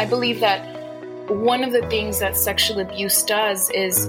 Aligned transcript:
I 0.00 0.06
believe 0.06 0.40
that 0.40 0.64
one 1.28 1.62
of 1.62 1.72
the 1.72 1.86
things 1.88 2.20
that 2.20 2.34
sexual 2.34 2.80
abuse 2.80 3.22
does 3.22 3.68
is 3.72 4.06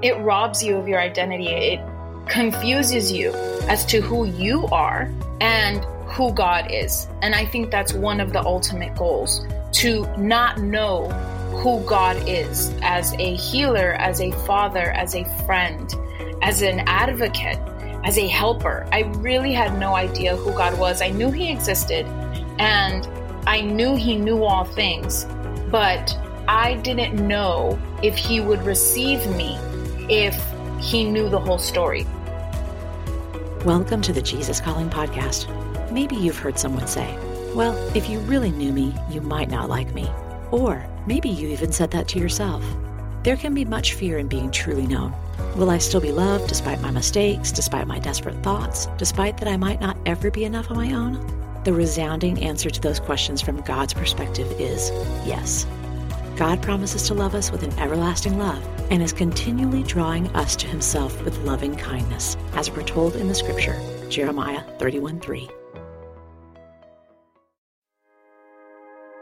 it 0.00 0.16
robs 0.20 0.64
you 0.64 0.76
of 0.78 0.88
your 0.88 0.98
identity. 0.98 1.48
It 1.48 1.80
confuses 2.26 3.12
you 3.12 3.32
as 3.68 3.84
to 3.84 4.00
who 4.00 4.24
you 4.24 4.66
are 4.68 5.12
and 5.42 5.84
who 6.08 6.32
God 6.32 6.72
is. 6.72 7.06
And 7.20 7.34
I 7.34 7.44
think 7.44 7.70
that's 7.70 7.92
one 7.92 8.18
of 8.18 8.32
the 8.32 8.40
ultimate 8.40 8.96
goals 8.96 9.46
to 9.72 10.06
not 10.16 10.62
know 10.62 11.06
who 11.60 11.84
God 11.84 12.16
is 12.26 12.74
as 12.80 13.12
a 13.18 13.36
healer, 13.36 13.92
as 13.92 14.22
a 14.22 14.32
father, 14.46 14.90
as 14.92 15.14
a 15.14 15.26
friend, 15.44 15.94
as 16.40 16.62
an 16.62 16.80
advocate, 16.86 17.58
as 18.04 18.16
a 18.16 18.26
helper. 18.26 18.88
I 18.90 19.00
really 19.18 19.52
had 19.52 19.78
no 19.78 19.96
idea 19.96 20.34
who 20.34 20.52
God 20.52 20.78
was. 20.78 21.02
I 21.02 21.10
knew 21.10 21.30
He 21.30 21.52
existed 21.52 22.06
and 22.58 23.06
I 23.48 23.60
knew 23.60 23.94
He 23.94 24.16
knew 24.16 24.42
all 24.42 24.64
things, 24.64 25.24
but 25.70 26.18
I 26.48 26.74
didn't 26.82 27.14
know 27.28 27.78
if 28.02 28.16
He 28.16 28.40
would 28.40 28.60
receive 28.64 29.24
me 29.36 29.56
if 30.10 30.36
He 30.80 31.04
knew 31.04 31.28
the 31.28 31.38
whole 31.38 31.60
story. 31.60 32.08
Welcome 33.64 34.02
to 34.02 34.12
the 34.12 34.20
Jesus 34.20 34.60
Calling 34.60 34.90
Podcast. 34.90 35.46
Maybe 35.92 36.16
you've 36.16 36.36
heard 36.36 36.58
someone 36.58 36.88
say, 36.88 37.16
Well, 37.54 37.76
if 37.96 38.10
you 38.10 38.18
really 38.20 38.50
knew 38.50 38.72
me, 38.72 38.92
you 39.08 39.20
might 39.20 39.48
not 39.48 39.68
like 39.68 39.94
me. 39.94 40.10
Or 40.50 40.84
maybe 41.06 41.28
you 41.28 41.46
even 41.46 41.70
said 41.70 41.92
that 41.92 42.08
to 42.08 42.18
yourself. 42.18 42.64
There 43.22 43.36
can 43.36 43.54
be 43.54 43.64
much 43.64 43.94
fear 43.94 44.18
in 44.18 44.26
being 44.26 44.50
truly 44.50 44.88
known. 44.88 45.14
Will 45.54 45.70
I 45.70 45.78
still 45.78 46.00
be 46.00 46.10
loved 46.10 46.48
despite 46.48 46.80
my 46.80 46.90
mistakes, 46.90 47.52
despite 47.52 47.86
my 47.86 48.00
desperate 48.00 48.42
thoughts, 48.42 48.88
despite 48.98 49.38
that 49.38 49.48
I 49.48 49.56
might 49.56 49.80
not 49.80 49.96
ever 50.04 50.32
be 50.32 50.44
enough 50.44 50.68
on 50.68 50.76
my 50.76 50.92
own? 50.92 51.35
The 51.66 51.72
resounding 51.72 52.44
answer 52.44 52.70
to 52.70 52.80
those 52.80 53.00
questions 53.00 53.42
from 53.42 53.60
God's 53.62 53.92
perspective 53.92 54.48
is 54.60 54.92
yes. 55.26 55.66
God 56.36 56.62
promises 56.62 57.02
to 57.08 57.14
love 57.14 57.34
us 57.34 57.50
with 57.50 57.64
an 57.64 57.76
everlasting 57.80 58.38
love 58.38 58.64
and 58.88 59.02
is 59.02 59.12
continually 59.12 59.82
drawing 59.82 60.28
us 60.36 60.54
to 60.54 60.68
himself 60.68 61.20
with 61.24 61.36
loving 61.38 61.74
kindness, 61.74 62.36
as 62.52 62.70
we're 62.70 62.84
told 62.84 63.16
in 63.16 63.26
the 63.26 63.34
scripture, 63.34 63.76
Jeremiah 64.08 64.62
31 64.78 65.18
3. 65.18 65.48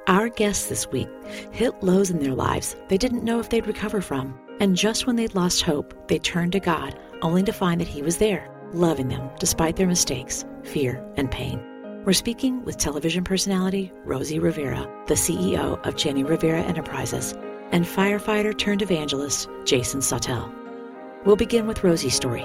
Our 0.09 0.29
guests 0.29 0.67
this 0.67 0.87
week 0.89 1.09
hit 1.51 1.83
lows 1.83 2.11
in 2.11 2.19
their 2.19 2.35
lives 2.35 2.77
they 2.91 2.99
didn't 2.99 3.25
know 3.25 3.41
if 3.41 3.49
they'd 3.49 3.67
recover 3.67 4.03
from. 4.03 4.39
And 4.61 4.77
just 4.77 5.07
when 5.07 5.17
they'd 5.17 5.35
lost 5.35 5.63
hope, 5.63 6.09
they 6.09 6.19
turned 6.19 6.53
to 6.53 6.61
God, 6.61 6.99
only 7.23 7.43
to 7.45 7.55
find 7.55 7.81
that 7.81 7.89
He 7.89 8.03
was 8.03 8.19
there, 8.19 8.51
loving 8.75 9.09
them 9.09 9.31
despite 9.39 9.77
their 9.77 9.87
mistakes, 9.87 10.45
fear, 10.63 11.03
and 11.17 11.31
pain. 11.31 11.74
We're 12.05 12.13
speaking 12.13 12.63
with 12.67 12.77
television 12.77 13.25
personality 13.25 13.91
Rosie 14.05 14.39
Rivera, 14.39 14.87
the 15.07 15.15
CEO 15.15 15.83
of 15.87 15.95
Jenni 15.95 16.23
Rivera 16.23 16.61
Enterprises, 16.61 17.33
and 17.73 17.87
firefighter 17.87 18.57
turned 18.59 18.83
evangelist 18.83 19.49
Jason 19.65 20.01
Sautel. 20.01 20.53
We'll 21.25 21.37
begin 21.37 21.67
with 21.67 21.83
Rosie's 21.83 22.15
story. 22.15 22.43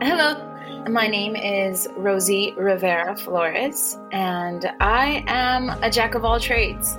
Hello, 0.00 0.42
my 0.88 1.06
name 1.06 1.36
is 1.36 1.86
Rosie 1.98 2.54
Rivera 2.56 3.14
Flores, 3.14 3.98
and 4.10 4.72
I 4.80 5.22
am 5.26 5.68
a 5.82 5.90
jack 5.90 6.14
of 6.14 6.24
all 6.24 6.40
trades. 6.40 6.96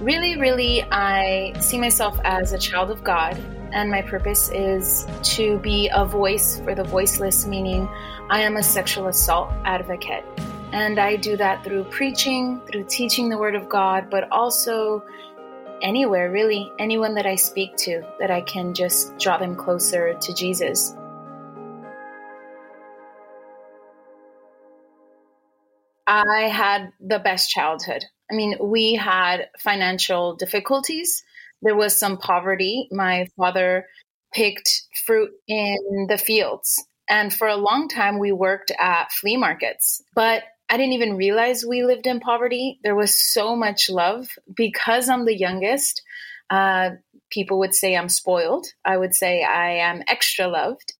Really, 0.00 0.40
really, 0.40 0.82
I 0.90 1.52
see 1.60 1.78
myself 1.78 2.18
as 2.24 2.52
a 2.52 2.58
child 2.58 2.90
of 2.90 3.04
God, 3.04 3.38
and 3.72 3.90
my 3.90 4.02
purpose 4.02 4.50
is 4.50 5.06
to 5.22 5.58
be 5.58 5.90
a 5.92 6.04
voice 6.04 6.60
for 6.60 6.74
the 6.74 6.84
voiceless, 6.84 7.46
meaning 7.46 7.88
I 8.30 8.40
am 8.40 8.56
a 8.56 8.62
sexual 8.62 9.08
assault 9.08 9.52
advocate. 9.64 10.24
And 10.72 10.98
I 10.98 11.16
do 11.16 11.36
that 11.36 11.64
through 11.64 11.84
preaching, 11.84 12.60
through 12.70 12.84
teaching 12.84 13.28
the 13.28 13.38
Word 13.38 13.54
of 13.54 13.68
God, 13.68 14.10
but 14.10 14.30
also 14.30 15.02
anywhere, 15.82 16.30
really, 16.30 16.70
anyone 16.78 17.14
that 17.14 17.26
I 17.26 17.36
speak 17.36 17.76
to, 17.78 18.02
that 18.20 18.30
I 18.30 18.42
can 18.42 18.74
just 18.74 19.16
draw 19.18 19.38
them 19.38 19.56
closer 19.56 20.14
to 20.14 20.34
Jesus. 20.34 20.94
I 26.06 26.48
had 26.48 26.92
the 27.00 27.18
best 27.18 27.50
childhood. 27.50 28.04
I 28.30 28.34
mean, 28.34 28.56
we 28.60 28.94
had 28.94 29.48
financial 29.58 30.36
difficulties. 30.36 31.22
There 31.62 31.76
was 31.76 31.96
some 31.96 32.18
poverty. 32.18 32.88
My 32.90 33.26
father 33.36 33.86
picked 34.32 34.82
fruit 35.06 35.30
in 35.46 36.06
the 36.08 36.18
fields. 36.18 36.84
And 37.08 37.32
for 37.32 37.48
a 37.48 37.56
long 37.56 37.88
time, 37.88 38.18
we 38.18 38.32
worked 38.32 38.70
at 38.78 39.10
flea 39.12 39.36
markets. 39.36 40.02
But 40.14 40.42
I 40.68 40.76
didn't 40.76 40.92
even 40.92 41.16
realize 41.16 41.64
we 41.64 41.82
lived 41.82 42.06
in 42.06 42.20
poverty. 42.20 42.78
There 42.82 42.94
was 42.94 43.14
so 43.14 43.56
much 43.56 43.88
love 43.88 44.28
because 44.54 45.08
I'm 45.08 45.24
the 45.24 45.36
youngest. 45.36 46.02
Uh, 46.50 46.90
people 47.30 47.58
would 47.60 47.74
say 47.74 47.96
I'm 47.96 48.10
spoiled. 48.10 48.66
I 48.84 48.98
would 48.98 49.14
say 49.14 49.42
I 49.42 49.76
am 49.76 50.02
extra 50.06 50.46
loved. 50.46 50.92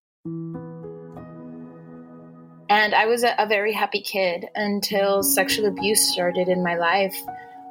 And 2.70 2.94
I 2.94 3.06
was 3.06 3.24
a, 3.24 3.34
a 3.38 3.46
very 3.46 3.72
happy 3.72 4.00
kid 4.00 4.46
until 4.54 5.22
sexual 5.22 5.66
abuse 5.66 6.12
started 6.12 6.48
in 6.48 6.62
my 6.62 6.76
life 6.76 7.16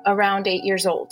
around 0.05 0.47
eight 0.47 0.63
years 0.63 0.85
old. 0.85 1.11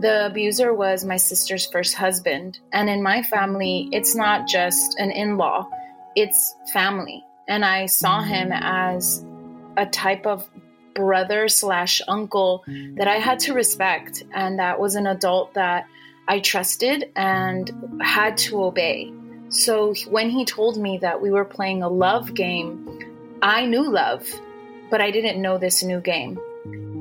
The 0.00 0.26
abuser 0.26 0.72
was 0.74 1.04
my 1.04 1.16
sister's 1.16 1.66
first 1.66 1.94
husband. 1.94 2.58
And 2.72 2.88
in 2.88 3.02
my 3.02 3.22
family, 3.22 3.88
it's 3.92 4.14
not 4.14 4.48
just 4.48 4.98
an 4.98 5.10
in 5.10 5.36
law, 5.36 5.68
it's 6.16 6.54
family 6.72 7.24
and 7.50 7.64
I 7.64 7.86
saw 7.86 8.22
him 8.22 8.52
as 8.52 9.24
a 9.76 9.84
type 9.84 10.24
of 10.24 10.48
brother 10.94 11.48
slash 11.48 12.00
uncle 12.06 12.64
that 12.94 13.08
I 13.08 13.16
had 13.16 13.40
to 13.40 13.54
respect, 13.54 14.22
and 14.32 14.60
that 14.60 14.78
was 14.78 14.94
an 14.94 15.08
adult 15.08 15.54
that 15.54 15.86
I 16.28 16.38
trusted 16.38 17.10
and 17.16 18.00
had 18.00 18.38
to 18.38 18.62
obey. 18.62 19.12
So 19.48 19.94
when 20.08 20.30
he 20.30 20.44
told 20.44 20.78
me 20.78 20.98
that 20.98 21.20
we 21.20 21.32
were 21.32 21.44
playing 21.44 21.82
a 21.82 21.88
love 21.88 22.34
game, 22.34 23.38
I 23.42 23.66
knew 23.66 23.90
love, 23.90 24.28
but 24.88 25.00
I 25.00 25.10
didn't 25.10 25.42
know 25.42 25.58
this 25.58 25.82
new 25.82 26.00
game. 26.00 26.38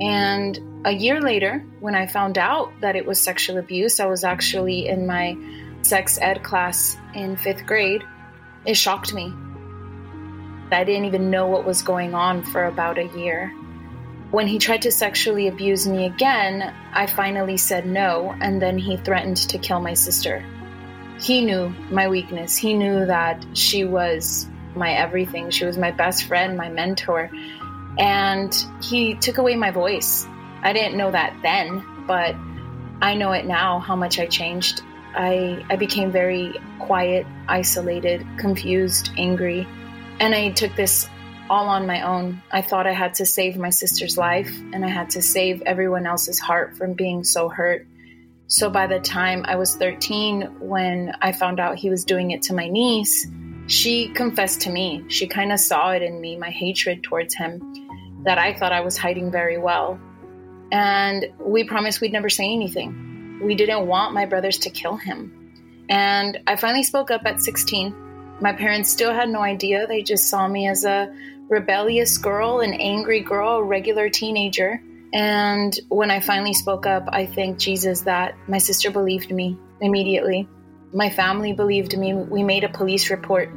And 0.02 0.60
a 0.86 0.92
year 0.92 1.22
later, 1.22 1.64
when 1.80 1.96
I 1.96 2.08
found 2.08 2.38
out 2.38 2.72
that 2.82 2.96
it 2.96 3.06
was 3.06 3.20
sexual 3.20 3.58
abuse, 3.58 4.00
I 4.00 4.06
was 4.06 4.24
actually 4.24 4.88
in 4.88 5.06
my 5.06 5.38
sex 5.82 6.18
ed 6.22 6.44
class 6.44 6.98
in 7.14 7.36
fifth 7.36 7.66
grade. 7.66 8.04
It 8.66 8.76
shocked 8.76 9.14
me 9.14 9.34
I 10.72 10.84
didn't 10.84 11.06
even 11.06 11.32
know 11.32 11.48
what 11.48 11.66
was 11.66 11.82
going 11.82 12.14
on 12.14 12.44
for 12.44 12.66
about 12.66 13.00
a 13.00 13.08
year. 13.18 13.50
When 14.32 14.46
he 14.46 14.60
tried 14.60 14.84
to 14.84 14.92
sexually 14.92 15.48
abuse 15.48 15.88
me 15.88 16.06
again, 16.06 16.74
I 16.94 17.08
finally 17.08 17.58
said 17.58 17.88
no, 17.88 18.36
and 18.40 18.62
then 18.62 18.78
he 18.78 18.98
threatened 18.98 19.38
to 19.38 19.58
kill 19.58 19.80
my 19.80 19.96
sister. 19.96 20.46
He 21.20 21.44
knew 21.44 21.74
my 21.90 22.08
weakness. 22.08 22.56
He 22.56 22.76
knew 22.76 23.06
that 23.08 23.44
she 23.54 23.84
was 23.84 24.48
my 24.76 24.92
everything. 24.92 25.50
She 25.50 25.66
was 25.66 25.78
my 25.78 25.92
best 25.92 26.26
friend, 26.26 26.56
my 26.56 26.70
mentor. 26.70 27.32
And 27.98 28.54
he 28.84 29.16
took 29.16 29.40
away 29.40 29.56
my 29.56 29.72
voice. 29.72 30.28
I 30.62 30.74
didn't 30.74 30.98
know 30.98 31.12
that 31.12 31.36
then, 31.42 31.84
but 32.08 32.36
I 33.02 33.14
know 33.16 33.32
it 33.32 33.46
now 33.46 33.80
how 33.80 33.96
much 33.96 34.20
I 34.20 34.26
changed. 34.26 34.82
I, 35.16 35.66
I 35.70 35.76
became 35.76 36.12
very 36.12 36.54
quiet, 36.80 37.26
isolated, 37.48 38.26
confused, 38.38 39.12
angry. 39.18 39.68
And 40.20 40.36
I 40.36 40.52
took 40.52 40.76
this 40.76 41.08
all 41.50 41.68
on 41.68 41.88
my 41.88 42.02
own. 42.02 42.42
I 42.52 42.62
thought 42.62 42.86
I 42.86 42.92
had 42.92 43.16
to 43.16 43.26
save 43.26 43.58
my 43.58 43.70
sister's 43.70 44.18
life 44.18 44.56
and 44.74 44.86
I 44.86 44.90
had 44.90 45.10
to 45.12 45.22
save 45.22 45.62
everyone 45.64 46.06
else's 46.06 46.40
heart 46.40 46.78
from 46.78 46.94
being 46.94 47.24
so 47.24 47.50
hurt. 47.50 47.88
So 48.48 48.70
by 48.70 48.88
the 48.88 49.00
time 49.00 49.46
I 49.48 49.56
was 49.56 49.76
13, 49.76 50.60
when 50.60 51.14
I 51.22 51.32
found 51.32 51.60
out 51.60 51.78
he 51.78 51.90
was 51.90 52.04
doing 52.04 52.32
it 52.32 52.42
to 52.44 52.54
my 52.54 52.68
niece, 52.68 53.28
she 53.68 54.10
confessed 54.10 54.62
to 54.62 54.72
me. 54.72 55.06
She 55.08 55.28
kind 55.28 55.52
of 55.52 55.60
saw 55.60 55.92
it 55.92 56.02
in 56.02 56.20
me, 56.20 56.36
my 56.36 56.50
hatred 56.50 57.04
towards 57.04 57.36
him, 57.36 57.62
that 58.24 58.40
I 58.40 58.54
thought 58.54 58.72
I 58.72 58.82
was 58.82 58.98
hiding 58.98 59.32
very 59.32 59.58
well. 59.60 60.00
And 60.72 61.28
we 61.40 61.64
promised 61.64 62.02
we'd 62.02 62.14
never 62.14 62.30
say 62.30 62.52
anything. 62.52 63.40
We 63.44 63.56
didn't 63.56 63.88
want 63.88 64.14
my 64.14 64.26
brothers 64.26 64.60
to 64.60 64.70
kill 64.70 64.98
him. 64.98 65.86
And 65.90 66.40
I 66.46 66.56
finally 66.56 66.84
spoke 66.84 67.10
up 67.10 67.22
at 67.26 67.42
16 67.42 67.96
my 68.42 68.54
parents 68.54 68.90
still 68.90 69.14
had 69.14 69.30
no 69.30 69.42
idea. 69.42 69.86
They 69.88 70.02
just 70.02 70.30
saw 70.30 70.48
me 70.48 70.68
as 70.68 70.86
a 70.86 71.14
rebellious 71.50 72.18
girl, 72.18 72.60
an 72.60 72.74
angry 72.74 73.22
girl, 73.22 73.58
a 73.58 73.64
regular 73.64 74.10
teenager. 74.10 74.82
And 75.14 75.78
when 75.90 76.12
I 76.12 76.20
finally 76.20 76.54
spoke 76.54 76.86
up, 76.86 77.10
I 77.10 77.26
thank 77.26 77.58
Jesus 77.58 78.02
that 78.02 78.36
my 78.48 78.60
sister 78.60 78.92
believed 78.92 79.32
me 79.32 79.58
immediately. 79.82 80.48
My 80.94 81.10
family 81.10 81.54
believed 81.54 81.98
me. 81.98 82.14
We 82.14 82.44
made 82.44 82.64
a 82.64 82.70
police 82.70 83.10
report 83.10 83.50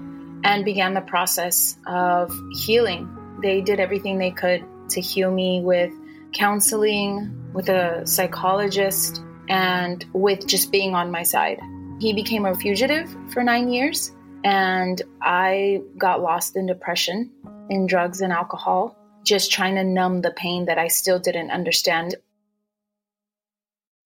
and 0.45 0.65
began 0.65 0.95
the 0.95 1.01
process 1.01 1.77
of 1.87 2.35
healing. 2.53 3.39
They 3.43 3.61
did 3.61 3.79
everything 3.79 4.19
they 4.19 4.31
could 4.31 4.65
to 4.91 5.01
heal 5.01 5.31
me 5.31 5.61
with 5.63 5.93
counseling, 6.33 7.51
with 7.53 7.69
a 7.69 8.07
psychologist, 8.07 9.23
and 9.49 10.05
with 10.13 10.47
just 10.47 10.73
being 10.73 10.95
on 10.95 11.11
my 11.11 11.23
side. 11.23 11.61
He 12.01 12.13
became 12.13 12.47
a 12.47 12.55
fugitive 12.55 13.15
for 13.33 13.43
nine 13.43 13.69
years 13.69 14.13
and 14.45 15.01
I 15.21 15.83
got 15.97 16.21
lost 16.21 16.57
in 16.57 16.67
depression, 16.67 17.31
in 17.71 17.87
drugs 17.87 18.21
and 18.21 18.33
alcohol. 18.33 18.97
just 19.25 19.53
trying 19.53 19.77
to 19.77 19.85
numb 19.85 20.21
the 20.21 20.33
pain 20.33 20.65
that 20.65 20.79
I 20.79 20.89
still 20.89 21.21
didn't 21.21 21.53
understand. 21.53 22.17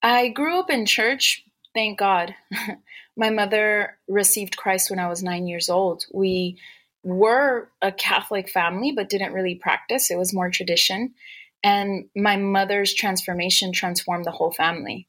I 0.02 0.28
grew 0.28 0.60
up 0.60 0.68
in 0.68 0.84
church, 0.84 1.42
thank 1.72 1.98
God. 1.98 2.34
My 3.16 3.30
mother 3.30 3.96
received 4.06 4.58
Christ 4.58 4.90
when 4.90 4.98
I 4.98 5.08
was 5.08 5.22
nine 5.22 5.46
years 5.46 5.70
old. 5.70 6.04
We 6.12 6.58
were 7.02 7.70
a 7.80 7.92
Catholic 7.92 8.50
family, 8.50 8.92
but 8.92 9.08
didn't 9.08 9.32
really 9.32 9.54
practice. 9.54 10.10
It 10.10 10.18
was 10.18 10.34
more 10.34 10.50
tradition. 10.50 11.14
And 11.66 12.04
my 12.14 12.36
mother's 12.36 12.94
transformation 12.94 13.72
transformed 13.72 14.24
the 14.24 14.30
whole 14.30 14.52
family. 14.52 15.08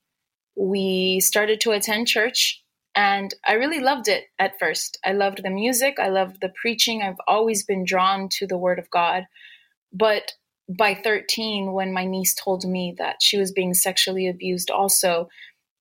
We 0.56 1.20
started 1.20 1.62
to 1.62 1.72
attend 1.72 2.08
church, 2.08 2.64
and 2.96 3.32
I 3.46 3.54
really 3.54 3.80
loved 3.80 4.08
it 4.08 4.24
at 4.40 4.58
first. 4.58 4.98
I 5.06 5.12
loved 5.12 5.44
the 5.44 5.52
music, 5.52 6.00
I 6.00 6.10
loved 6.10 6.42
the 6.42 6.52
preaching. 6.60 7.04
I've 7.04 7.22
always 7.28 7.64
been 7.64 7.86
drawn 7.86 8.28
to 8.40 8.48
the 8.48 8.58
Word 8.58 8.80
of 8.80 8.90
God. 8.90 9.28
But 9.94 10.32
by 10.68 10.96
13, 10.96 11.74
when 11.74 11.94
my 11.94 12.06
niece 12.06 12.34
told 12.34 12.66
me 12.66 12.96
that 12.98 13.18
she 13.22 13.38
was 13.38 13.52
being 13.52 13.76
sexually 13.76 14.28
abused, 14.28 14.72
also, 14.72 15.30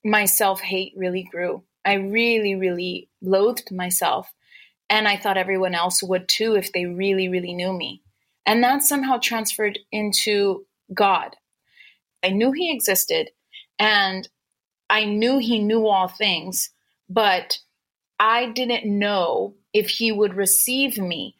my 0.05 0.27
self 0.27 0.61
hate 0.61 0.93
really 0.95 1.23
grew. 1.23 1.63
I 1.87 1.95
really, 1.95 2.55
really 2.55 3.09
loathed 3.23 3.73
myself. 3.73 4.31
And 4.91 5.09
I 5.09 5.17
thought 5.17 5.39
everyone 5.39 5.75
else 5.75 6.03
would 6.03 6.29
too 6.29 6.55
if 6.55 6.71
they 6.73 6.85
really, 6.85 7.31
really 7.31 7.55
knew 7.55 7.73
me. 7.73 8.03
And 8.47 8.63
that 8.63 8.85
somehow 8.85 9.19
transferred 9.19 9.79
into 9.91 10.66
God. 10.93 11.37
I 12.23 12.31
knew 12.31 12.53
He 12.53 12.73
existed 12.73 13.31
and 13.79 14.29
I 14.89 15.05
knew 15.05 15.39
He 15.39 15.59
knew 15.59 15.87
all 15.87 16.09
things, 16.09 16.71
but 17.09 17.59
I 18.19 18.47
didn't 18.51 18.87
know 18.87 19.55
if 19.73 19.91
He 19.91 20.13
would 20.13 20.35
receive 20.35 20.99
me 20.99 21.37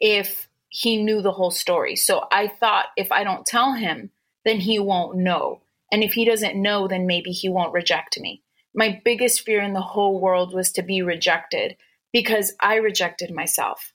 if 0.00 0.48
he 0.68 1.02
knew 1.02 1.22
the 1.22 1.32
whole 1.32 1.50
story. 1.50 1.96
So 1.96 2.26
I 2.30 2.48
thought 2.48 2.86
if 2.96 3.10
I 3.10 3.24
don't 3.24 3.46
tell 3.46 3.72
him, 3.72 4.10
then 4.44 4.60
he 4.60 4.78
won't 4.78 5.16
know. 5.16 5.62
And 5.90 6.02
if 6.02 6.12
he 6.12 6.24
doesn't 6.24 6.60
know, 6.60 6.86
then 6.86 7.06
maybe 7.06 7.30
he 7.30 7.48
won't 7.48 7.72
reject 7.72 8.20
me. 8.20 8.42
My 8.74 9.00
biggest 9.04 9.40
fear 9.40 9.62
in 9.62 9.72
the 9.72 9.80
whole 9.80 10.20
world 10.20 10.54
was 10.54 10.70
to 10.72 10.82
be 10.82 11.02
rejected 11.02 11.76
because 12.12 12.54
I 12.60 12.76
rejected 12.76 13.30
myself. 13.30 13.92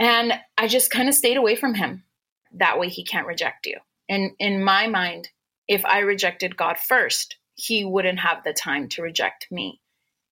And 0.00 0.32
I 0.58 0.68
just 0.68 0.90
kind 0.90 1.08
of 1.08 1.14
stayed 1.14 1.36
away 1.36 1.56
from 1.56 1.74
him. 1.74 2.04
That 2.52 2.78
way 2.78 2.88
he 2.88 3.04
can't 3.04 3.26
reject 3.26 3.66
you. 3.66 3.78
And 4.08 4.32
in 4.38 4.62
my 4.62 4.86
mind, 4.86 5.30
if 5.68 5.84
I 5.84 6.00
rejected 6.00 6.56
God 6.56 6.78
first, 6.78 7.36
he 7.54 7.84
wouldn't 7.84 8.20
have 8.20 8.44
the 8.44 8.52
time 8.52 8.88
to 8.90 9.02
reject 9.02 9.48
me. 9.50 9.80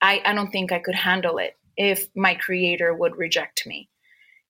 I, 0.00 0.20
I 0.24 0.34
don't 0.34 0.50
think 0.50 0.70
I 0.70 0.78
could 0.78 0.94
handle 0.94 1.38
it 1.38 1.56
if 1.76 2.08
my 2.14 2.34
creator 2.34 2.94
would 2.94 3.16
reject 3.16 3.66
me. 3.66 3.88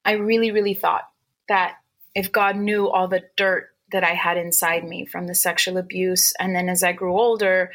I 0.05 0.13
really, 0.13 0.51
really 0.51 0.75
thought 0.75 1.09
that 1.49 1.77
if 2.15 2.33
God 2.33 2.57
knew 2.57 2.89
all 2.89 3.09
the 3.09 3.23
dirt 3.37 3.71
that 3.93 4.05
I 4.05 4.15
had 4.15 4.37
inside 4.37 4.85
me 4.85 5.07
from 5.07 5.27
the 5.27 5.35
sexual 5.35 5.77
abuse, 5.79 6.33
and 6.39 6.55
then 6.55 6.69
as 6.69 6.83
I 6.83 6.93
grew 6.93 7.19
older, 7.19 7.71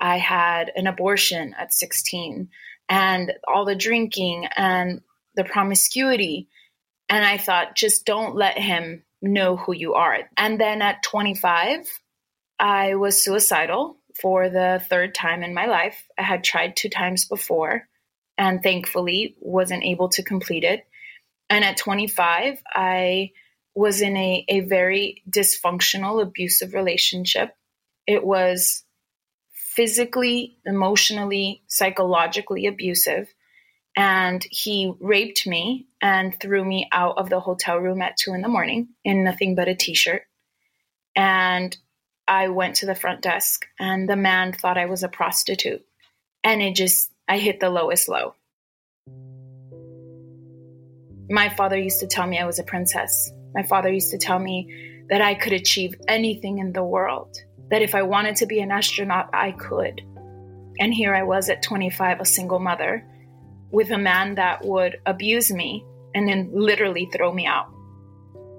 I 0.00 0.18
had 0.18 0.72
an 0.76 0.86
abortion 0.86 1.54
at 1.58 1.72
16 1.72 2.48
and 2.88 3.32
all 3.48 3.64
the 3.64 3.74
drinking 3.74 4.46
and 4.56 5.00
the 5.34 5.44
promiscuity. 5.44 6.48
And 7.08 7.24
I 7.24 7.38
thought, 7.38 7.76
just 7.76 8.06
don't 8.06 8.36
let 8.36 8.58
him 8.58 9.02
know 9.24 9.56
who 9.56 9.74
you 9.74 9.94
are. 9.94 10.18
And 10.36 10.60
then 10.60 10.82
at 10.82 11.02
25, 11.02 11.86
I 12.58 12.94
was 12.94 13.20
suicidal 13.20 13.98
for 14.20 14.48
the 14.48 14.82
third 14.88 15.14
time 15.14 15.42
in 15.42 15.54
my 15.54 15.66
life. 15.66 16.06
I 16.18 16.22
had 16.22 16.44
tried 16.44 16.76
two 16.76 16.88
times 16.88 17.24
before 17.24 17.88
and 18.38 18.62
thankfully 18.62 19.36
wasn't 19.40 19.84
able 19.84 20.08
to 20.10 20.22
complete 20.22 20.64
it. 20.64 20.86
And 21.50 21.64
at 21.64 21.76
25, 21.76 22.62
I 22.72 23.30
was 23.74 24.00
in 24.00 24.16
a, 24.16 24.44
a 24.48 24.60
very 24.60 25.22
dysfunctional, 25.28 26.22
abusive 26.22 26.74
relationship. 26.74 27.54
It 28.06 28.24
was 28.24 28.84
physically, 29.52 30.58
emotionally, 30.64 31.62
psychologically 31.66 32.66
abusive. 32.66 33.32
And 33.96 34.44
he 34.50 34.92
raped 35.00 35.46
me 35.46 35.86
and 36.02 36.38
threw 36.40 36.64
me 36.64 36.88
out 36.90 37.16
of 37.16 37.30
the 37.30 37.40
hotel 37.40 37.78
room 37.78 38.02
at 38.02 38.16
two 38.16 38.34
in 38.34 38.42
the 38.42 38.48
morning 38.48 38.88
in 39.04 39.22
nothing 39.22 39.54
but 39.54 39.68
a 39.68 39.74
t 39.74 39.94
shirt. 39.94 40.22
And 41.14 41.76
I 42.26 42.48
went 42.48 42.76
to 42.76 42.86
the 42.86 42.94
front 42.94 43.20
desk, 43.20 43.66
and 43.78 44.08
the 44.08 44.16
man 44.16 44.52
thought 44.52 44.78
I 44.78 44.86
was 44.86 45.02
a 45.02 45.08
prostitute. 45.08 45.84
And 46.42 46.62
it 46.62 46.74
just, 46.74 47.12
I 47.28 47.38
hit 47.38 47.60
the 47.60 47.70
lowest 47.70 48.08
low. 48.08 48.34
My 51.30 51.48
father 51.48 51.78
used 51.78 52.00
to 52.00 52.06
tell 52.06 52.26
me 52.26 52.38
I 52.38 52.46
was 52.46 52.58
a 52.58 52.64
princess. 52.64 53.30
My 53.54 53.62
father 53.62 53.90
used 53.90 54.10
to 54.10 54.18
tell 54.18 54.38
me 54.38 55.04
that 55.08 55.20
I 55.20 55.34
could 55.34 55.52
achieve 55.52 55.94
anything 56.08 56.58
in 56.58 56.72
the 56.72 56.82
world, 56.82 57.36
that 57.70 57.82
if 57.82 57.94
I 57.94 58.02
wanted 58.02 58.36
to 58.36 58.46
be 58.46 58.60
an 58.60 58.70
astronaut, 58.70 59.30
I 59.32 59.52
could. 59.52 60.02
And 60.78 60.92
here 60.92 61.14
I 61.14 61.22
was 61.22 61.48
at 61.50 61.62
25, 61.62 62.20
a 62.20 62.24
single 62.24 62.58
mother, 62.58 63.06
with 63.70 63.90
a 63.90 63.98
man 63.98 64.36
that 64.36 64.64
would 64.64 64.98
abuse 65.06 65.52
me 65.52 65.84
and 66.14 66.28
then 66.28 66.50
literally 66.52 67.08
throw 67.12 67.32
me 67.32 67.46
out. 67.46 67.70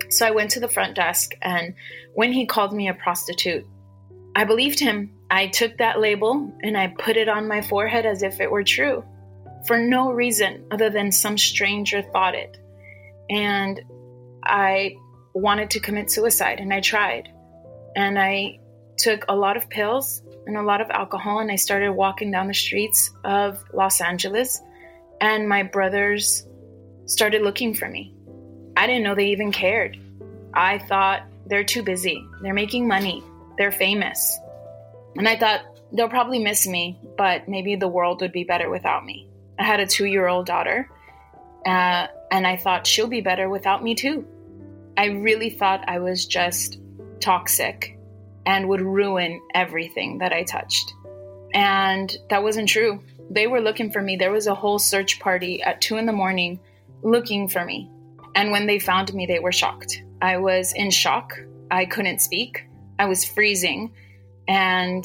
So 0.10 0.26
I 0.26 0.32
went 0.32 0.52
to 0.52 0.60
the 0.60 0.68
front 0.68 0.96
desk, 0.96 1.32
and 1.42 1.74
when 2.14 2.32
he 2.32 2.46
called 2.46 2.74
me 2.74 2.90
a 2.90 2.94
prostitute, 2.94 3.66
I 4.36 4.44
believed 4.44 4.80
him. 4.80 5.12
I 5.32 5.48
took 5.48 5.78
that 5.78 6.00
label 6.00 6.54
and 6.62 6.78
I 6.78 6.88
put 6.88 7.18
it 7.18 7.30
on 7.30 7.48
my 7.48 7.62
forehead 7.62 8.06
as 8.06 8.22
if 8.22 8.40
it 8.40 8.52
were 8.52 8.64
true 8.64 9.04
for 9.66 9.78
no 9.78 10.12
reason 10.12 10.66
other 10.72 10.90
than 10.90 11.12
some 11.12 11.38
stranger 11.38 12.02
thought 12.02 12.36
it. 12.36 12.58
And 13.30 13.82
I 14.44 14.98
wanted 15.34 15.72
to 15.72 15.80
commit 15.80 16.12
suicide 16.12 16.60
and 16.60 16.74
I 16.74 16.82
tried. 16.82 17.30
And 17.96 18.20
I 18.20 18.60
took 18.98 19.26
a 19.28 19.36
lot 19.36 19.58
of 19.58 19.70
pills 19.70 20.22
and 20.46 20.58
a 20.58 20.62
lot 20.62 20.82
of 20.82 20.90
alcohol 20.92 21.40
and 21.40 21.52
I 21.52 21.56
started 21.56 21.92
walking 21.92 22.30
down 22.30 22.48
the 22.48 22.54
streets 22.54 23.12
of 23.24 23.64
Los 23.74 24.02
Angeles 24.02 24.62
and 25.22 25.48
my 25.48 25.64
brothers 25.64 26.46
started 27.06 27.42
looking 27.42 27.74
for 27.74 27.88
me. 27.88 28.14
I 28.78 28.88
didn't 28.88 29.04
know 29.04 29.16
they 29.16 29.28
even 29.28 29.52
cared. 29.52 29.98
I 30.54 30.80
thought 30.80 31.24
they're 31.46 31.64
too 31.64 31.84
busy. 31.84 32.28
They're 32.42 32.54
making 32.54 32.88
money. 32.88 33.24
They're 33.58 33.72
famous. 33.72 34.38
And 35.16 35.28
I 35.28 35.38
thought 35.38 35.62
they'll 35.92 36.10
probably 36.10 36.40
miss 36.40 36.68
me, 36.68 37.00
but 37.18 37.48
maybe 37.48 37.76
the 37.76 37.88
world 37.88 38.22
would 38.22 38.32
be 38.32 38.44
better 38.44 38.70
without 38.70 39.06
me. 39.06 39.30
I 39.58 39.64
had 39.64 39.80
a 39.80 39.88
two 39.88 40.06
year 40.06 40.28
old 40.28 40.46
daughter, 40.46 40.90
uh, 41.66 42.08
and 42.32 42.46
I 42.46 42.58
thought 42.58 42.86
she'll 42.86 43.08
be 43.08 43.22
better 43.22 43.48
without 43.48 43.84
me 43.84 43.96
too. 43.96 44.26
I 44.98 45.06
really 45.08 45.50
thought 45.50 45.88
I 45.88 46.00
was 46.00 46.26
just 46.26 46.80
toxic 47.22 47.98
and 48.46 48.70
would 48.70 48.82
ruin 48.82 49.42
everything 49.54 50.20
that 50.20 50.34
I 50.34 50.44
touched. 50.44 50.94
And 51.54 52.16
that 52.30 52.44
wasn't 52.44 52.70
true. 52.70 53.02
They 53.30 53.48
were 53.48 53.62
looking 53.62 53.92
for 53.92 54.02
me. 54.02 54.16
There 54.16 54.32
was 54.32 54.48
a 54.48 54.56
whole 54.56 54.80
search 54.80 55.20
party 55.20 55.62
at 55.62 55.82
two 55.82 55.98
in 55.98 56.06
the 56.06 56.14
morning 56.14 56.60
looking 57.02 57.48
for 57.48 57.64
me. 57.64 57.90
And 58.36 58.52
when 58.52 58.68
they 58.68 58.80
found 58.80 59.14
me, 59.14 59.26
they 59.26 59.40
were 59.40 59.52
shocked. 59.52 60.04
I 60.22 60.38
was 60.38 60.74
in 60.74 60.92
shock. 60.92 61.40
I 61.72 61.86
couldn't 61.86 62.20
speak. 62.20 62.68
I 63.00 63.06
was 63.06 63.26
freezing. 63.26 63.94
And 64.48 65.04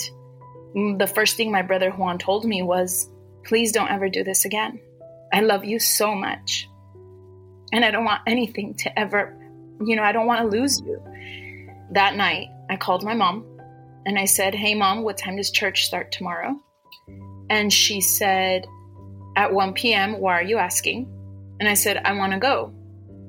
the 0.75 1.11
first 1.13 1.37
thing 1.37 1.51
my 1.51 1.63
brother 1.63 1.91
Juan 1.91 2.19
told 2.19 2.45
me 2.45 2.63
was, 2.63 3.09
Please 3.45 3.73
don't 3.73 3.91
ever 3.91 4.09
do 4.09 4.23
this 4.23 4.45
again. 4.45 4.81
I 5.33 5.41
love 5.41 5.65
you 5.65 5.79
so 5.79 6.15
much. 6.15 6.69
And 7.73 7.85
I 7.85 7.91
don't 7.91 8.05
want 8.05 8.23
anything 8.27 8.75
to 8.79 8.99
ever, 8.99 9.37
you 9.85 9.97
know, 9.97 10.03
I 10.03 10.13
don't 10.13 10.27
want 10.27 10.41
to 10.41 10.59
lose 10.59 10.81
you. 10.81 11.01
That 11.93 12.17
night, 12.17 12.49
I 12.69 12.77
called 12.77 13.03
my 13.03 13.15
mom 13.15 13.45
and 14.07 14.19
I 14.19 14.27
said, 14.27 14.55
Hey, 14.55 14.75
mom, 14.75 15.03
what 15.03 15.19
time 15.19 15.37
does 15.37 15.51
church 15.51 15.87
start 15.87 16.13
tomorrow? 16.13 16.61
And 17.51 17.71
she 17.73 18.01
said, 18.01 18.67
At 19.37 19.53
1 19.53 19.75
p.m., 19.75 20.19
why 20.19 20.39
are 20.39 20.43
you 20.43 20.57
asking? 20.57 21.07
And 21.61 21.69
I 21.69 21.75
said, 21.75 21.99
I 21.99 22.15
want 22.15 22.33
to 22.33 22.39
go. 22.39 22.73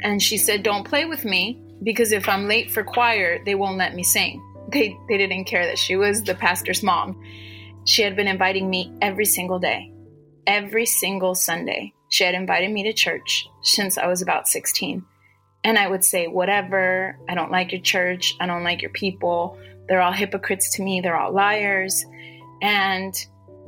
And 0.02 0.24
she 0.24 0.38
said, 0.38 0.64
Don't 0.64 0.88
play 0.88 1.06
with 1.06 1.26
me 1.26 1.62
because 1.84 2.14
if 2.14 2.30
I'm 2.30 2.48
late 2.48 2.72
for 2.72 2.84
choir, 2.84 3.44
they 3.44 3.56
won't 3.56 3.78
let 3.78 3.96
me 3.96 4.04
sing. 4.04 4.42
They, 4.72 4.98
they 5.10 5.18
didn't 5.18 5.46
care 5.46 5.66
that 5.66 5.78
she 5.78 5.98
was 5.98 6.24
the 6.24 6.36
pastor's 6.36 6.82
mom. 6.82 7.22
She 7.84 8.04
had 8.04 8.16
been 8.16 8.28
inviting 8.28 8.70
me 8.70 8.94
every 9.02 9.26
single 9.26 9.60
day 9.60 9.92
every 10.48 10.86
single 10.86 11.36
Sunday. 11.36 11.94
She 12.10 12.24
had 12.24 12.36
invited 12.36 12.72
me 12.72 12.84
to 12.84 12.94
church 12.94 13.48
since 13.62 13.98
I 13.98 14.08
was 14.08 14.22
about 14.22 14.48
16. 14.48 15.04
And 15.64 15.78
I 15.78 15.88
would 15.88 16.04
say, 16.04 16.28
whatever, 16.28 17.18
I 17.30 17.36
don't 17.36 17.52
like 17.52 17.72
your 17.72 17.82
church, 17.82 18.36
I 18.40 18.48
don't 18.48 18.64
like 18.64 18.82
your 18.82 18.92
people. 18.92 19.58
They're 19.88 20.02
all 20.02 20.12
hypocrites 20.12 20.76
to 20.76 20.84
me, 20.84 21.02
they're 21.02 21.18
all 21.18 21.32
liars. 21.32 22.06
And 22.62 23.14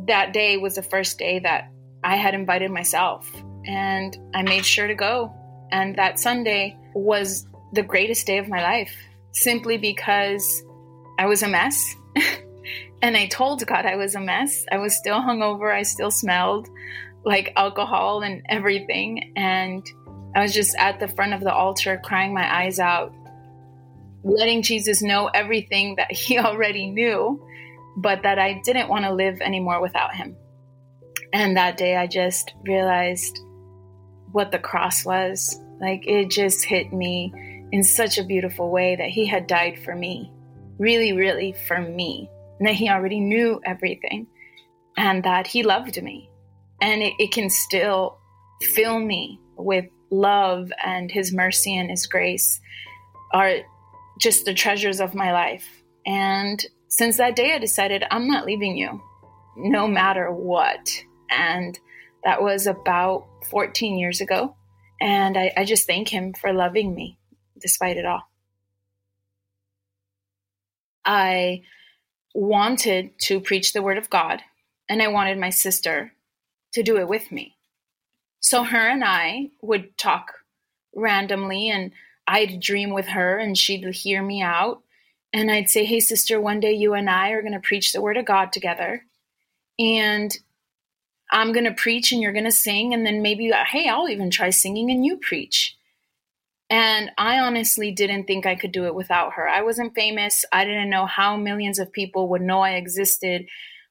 that 0.08 0.34
day 0.34 0.58
was 0.58 0.76
the 0.76 0.84
first 0.84 1.18
day 1.18 1.40
that 1.40 1.72
I 2.04 2.16
had 2.16 2.34
invited 2.34 2.72
myself. 2.72 3.30
And 3.66 4.18
I 4.34 4.44
made 4.44 4.66
sure 4.66 4.88
to 4.88 4.96
go. 4.96 5.34
And 5.72 5.96
that 5.96 6.20
Sunday 6.20 6.78
was 6.94 7.48
the 7.72 7.84
greatest 7.84 8.28
day 8.28 8.38
of 8.38 8.50
my 8.50 8.62
life 8.62 8.94
simply 9.32 9.78
because 9.78 10.64
I 11.18 11.26
was 11.26 11.44
a 11.44 11.48
mess. 11.48 11.96
And 13.04 13.18
I 13.18 13.28
told 13.28 13.66
God 13.66 13.86
I 13.86 13.98
was 13.98 14.16
a 14.16 14.22
mess. 14.22 14.66
I 14.72 14.78
was 14.78 14.96
still 14.96 15.20
hungover. 15.20 15.76
I 15.76 15.84
still 15.84 16.10
smelled 16.10 16.70
like 17.26 17.52
alcohol 17.58 18.22
and 18.22 18.42
everything. 18.48 19.34
And 19.36 19.86
I 20.34 20.42
was 20.42 20.54
just 20.54 20.74
at 20.78 21.02
the 21.02 21.10
front 21.10 21.34
of 21.34 21.42
the 21.42 21.54
altar 21.54 22.00
crying 22.02 22.34
my 22.34 22.64
eyes 22.64 22.80
out. 22.80 23.14
letting 24.24 24.62
Jesus 24.62 25.02
know 25.04 25.28
everything 25.34 25.96
that 25.98 26.14
he 26.14 26.40
already 26.48 26.90
knew, 26.90 27.46
but 27.98 28.24
that 28.24 28.40
I 28.40 28.62
didn't 28.64 28.90
want 28.90 29.06
to 29.06 29.14
live 29.14 29.42
anymore 29.42 29.82
without 29.82 30.16
him. 30.16 30.36
And 31.32 31.58
that 31.58 31.78
day 31.78 31.96
I 31.96 32.08
just 32.08 32.54
realized 32.64 33.40
what 34.32 34.52
the 34.52 34.60
cross 34.60 35.06
was. 35.06 35.60
Like 35.80 36.08
it 36.08 36.30
just 36.30 36.64
hit 36.64 36.94
me 36.94 37.34
in 37.72 37.84
such 37.84 38.18
a 38.18 38.24
beautiful 38.24 38.70
way 38.70 38.96
that 38.96 39.10
he 39.10 39.26
had 39.26 39.48
died 39.48 39.80
for 39.80 39.96
me. 39.96 40.32
Really, 40.78 41.14
really 41.14 41.54
for 41.68 41.80
me. 41.80 42.30
And 42.60 42.68
that 42.68 42.76
he 42.76 42.90
already 42.90 43.20
knew 43.20 43.60
everything 43.66 44.28
and 44.98 45.24
that 45.24 45.48
he 45.48 45.64
loved 45.64 46.02
me. 46.02 46.30
And 46.82 47.02
it, 47.02 47.14
it 47.20 47.32
can 47.32 47.50
still 47.50 48.18
fill 48.62 49.00
me 49.00 49.40
with 49.58 49.86
love 50.12 50.72
and 50.84 51.12
his 51.12 51.34
mercy 51.34 51.76
and 51.76 51.90
his 51.90 52.06
grace 52.06 52.60
are 53.34 53.56
just 54.20 54.46
the 54.46 54.54
treasures 54.54 55.00
of 55.00 55.16
my 55.16 55.32
life. 55.32 55.68
And 56.06 56.64
since 56.94 57.18
that 57.18 57.36
day, 57.36 57.56
I 57.56 57.58
decided 57.58 58.04
I'm 58.12 58.28
not 58.28 58.46
leaving 58.46 58.78
you 58.78 59.02
no 59.58 59.88
matter 59.88 60.32
what. 60.32 60.92
And 61.28 61.80
that 62.24 62.44
was 62.44 62.68
about 62.68 63.26
14 63.50 63.98
years 63.98 64.22
ago. 64.22 64.56
And 65.02 65.36
I, 65.36 65.52
I 65.58 65.66
just 65.66 65.88
thank 65.88 66.10
him 66.10 66.34
for 66.34 66.54
loving 66.54 66.94
me 66.94 67.18
despite 67.60 67.98
it 67.98 68.06
all. 68.06 68.30
I 71.04 71.64
wanted 72.36 73.18
to 73.22 73.40
preach 73.40 73.74
the 73.74 73.82
word 73.82 73.98
of 73.98 74.12
God, 74.12 74.42
and 74.88 75.02
I 75.02 75.08
wanted 75.08 75.40
my 75.40 75.50
sister 75.50 76.14
to 76.74 76.84
do 76.84 76.98
it 76.98 77.08
with 77.08 77.32
me. 77.32 77.56
So 78.40 78.64
her 78.64 78.88
and 78.88 79.04
I 79.04 79.50
would 79.64 79.98
talk 79.98 80.32
randomly, 80.96 81.70
and 81.72 81.92
I'd 82.28 82.60
dream 82.60 82.94
with 82.94 83.08
her, 83.08 83.40
and 83.40 83.58
she'd 83.58 83.84
hear 83.96 84.22
me 84.22 84.44
out. 84.44 84.83
And 85.34 85.50
I'd 85.50 85.70
say, 85.70 85.84
Hey, 85.84 86.00
sister, 86.00 86.40
one 86.40 86.60
day 86.60 86.74
you 86.74 86.94
and 86.94 87.10
I 87.10 87.32
are 87.32 87.42
going 87.42 87.54
to 87.54 87.60
preach 87.60 87.92
the 87.92 88.02
word 88.02 88.18
of 88.18 88.25
God 88.25 88.52
together. 88.52 89.04
And 89.80 90.38
I'm 91.32 91.52
going 91.52 91.66
to 91.66 91.74
preach 91.74 92.12
and 92.12 92.22
you're 92.22 92.32
going 92.32 92.44
to 92.46 92.52
sing. 92.52 92.94
And 92.94 93.06
then 93.06 93.22
maybe, 93.22 93.52
uh, 93.52 93.63
hey, 93.68 93.90
I'll 93.90 94.08
even 94.08 94.30
try 94.30 94.52
singing 94.52 94.92
and 94.92 95.04
you 95.04 95.18
preach. 95.18 95.75
And 96.70 97.12
I 97.18 97.40
honestly 97.40 97.92
didn't 97.92 98.25
think 98.25 98.46
I 98.46 98.56
could 98.56 98.72
do 98.72 98.86
it 98.86 98.96
without 98.96 99.34
her. 99.34 99.48
I 99.48 99.62
wasn't 99.62 99.96
famous. 99.96 100.46
I 100.52 100.66
didn't 100.66 100.90
know 100.90 101.06
how 101.06 101.36
millions 101.38 101.80
of 101.80 101.92
people 101.92 102.30
would 102.30 102.42
know 102.42 102.62
I 102.62 102.72
existed, 102.72 103.48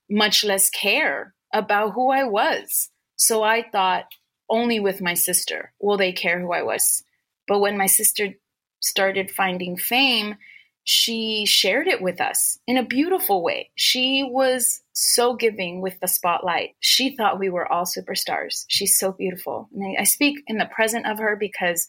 much 0.09 0.45
less 0.45 0.71
care 0.71 1.35
about 1.53 1.93
who 1.93 2.11
I 2.11 2.25
was. 2.25 2.89
So 3.17 3.43
I 3.43 3.63
thought 3.71 4.07
only 4.49 4.81
with 4.81 5.01
my 5.01 5.15
sister 5.15 5.73
will 5.81 5.97
they 5.97 6.13
care 6.13 6.41
who 6.41 6.53
I 6.53 6.63
was. 6.63 7.03
But 7.47 7.61
when 7.61 7.77
my 7.77 7.87
sister 7.87 8.35
started 8.81 9.31
finding 9.31 9.77
fame, 9.77 10.37
she 10.85 11.47
shared 11.47 11.87
it 11.87 12.03
with 12.03 12.21
us 12.21 12.59
in 12.67 12.77
a 12.77 12.85
beautiful 12.85 13.43
way. 13.43 13.71
She 13.77 14.25
was 14.25 14.83
so 14.93 15.35
giving 15.35 15.81
with 15.81 15.99
the 16.01 16.09
spotlight. 16.09 16.71
She 16.81 17.17
thought 17.17 17.39
we 17.39 17.51
were 17.51 17.71
all 17.71 17.85
superstars. 17.85 18.65
She's 18.69 18.99
so 18.99 19.13
beautiful. 19.13 19.69
And 19.73 19.97
I 19.99 20.05
speak 20.05 20.43
in 20.49 20.59
the 20.59 20.67
present 20.67 21.07
of 21.07 21.19
her 21.19 21.37
because 21.37 21.87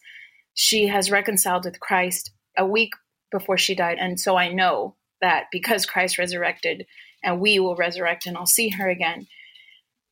she 0.54 0.86
has 0.86 1.10
reconciled 1.10 1.64
with 1.64 1.80
Christ 1.80 2.30
a 2.56 2.64
week 2.64 2.92
before 3.32 3.58
she 3.58 3.74
died. 3.74 3.98
And 3.98 4.20
so 4.20 4.36
I 4.36 4.52
know 4.52 4.94
that 5.20 5.46
because 5.50 5.86
Christ 5.86 6.18
resurrected 6.18 6.86
and 7.22 7.40
we 7.40 7.58
will 7.58 7.74
resurrect 7.74 8.26
and 8.26 8.36
I'll 8.36 8.46
see 8.46 8.68
her 8.68 8.88
again. 8.88 9.26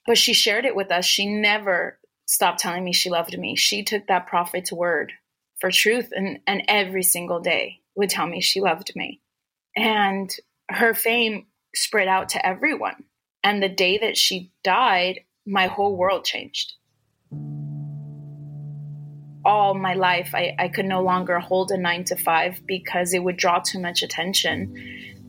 But 0.07 0.19
she 0.19 0.33
shared 0.33 0.65
it 0.65 0.75
with 0.75 0.91
us. 0.91 1.05
She 1.05 1.27
never 1.27 2.01
stopped 2.27 2.59
telling 2.59 2.83
me 2.83 2.93
she 2.93 3.11
loved 3.11 3.39
me. 3.39 3.55
She 3.55 3.85
took 3.85 4.09
that 4.09 4.27
prophet's 4.27 4.73
word 4.73 5.12
for 5.61 5.71
truth 5.71 6.09
and, 6.11 6.41
and 6.49 6.65
every 6.67 7.05
single 7.05 7.39
day 7.39 7.82
would 7.95 8.11
tell 8.11 8.27
me 8.27 8.41
she 8.41 8.61
loved 8.61 8.93
me. 8.97 9.21
And 9.77 10.35
her 10.69 10.95
fame 10.95 11.47
spread 11.75 12.09
out 12.09 12.31
to 12.31 12.47
everyone. 12.47 13.05
And 13.43 13.63
the 13.63 13.69
day 13.69 13.99
that 13.99 14.17
she 14.17 14.53
died, 14.63 15.21
my 15.47 15.67
whole 15.67 15.97
world 15.97 16.25
changed. 16.25 16.75
All 19.45 19.75
my 19.75 19.95
life, 19.95 20.31
I, 20.35 20.55
I 20.59 20.69
could 20.69 20.85
no 20.85 21.03
longer 21.03 21.41
hold 21.41 21.73
a 21.73 21.77
nine 21.77 22.05
to 22.05 22.17
five 22.17 22.61
because 22.67 23.13
it 23.13 23.25
would 23.25 23.37
draw 23.37 23.59
too 23.59 23.81
much 23.81 24.03
attention. 24.03 24.77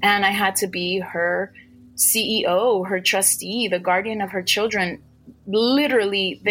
And 0.04 0.26
I 0.26 0.30
had 0.30 0.56
to 0.58 0.68
be 0.68 1.00
her 1.00 1.52
CEO, 1.96 2.88
her 2.88 3.00
trustee, 3.00 3.68
the 3.68 3.80
guardian 3.80 4.22
of 4.22 4.32
her 4.32 4.44
children. 4.44 5.02
Literally, 5.48 6.42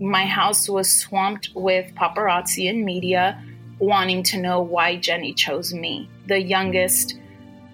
my 0.00 0.24
house 0.24 0.68
was 0.68 0.90
swamped 0.90 1.50
with 1.54 1.94
paparazzi 1.94 2.68
and 2.70 2.84
media 2.84 3.42
wanting 3.82 4.22
to 4.22 4.38
know 4.38 4.62
why 4.62 4.96
Jenni 4.96 5.34
chose 5.34 5.74
me, 5.74 6.08
the 6.28 6.40
youngest, 6.40 7.18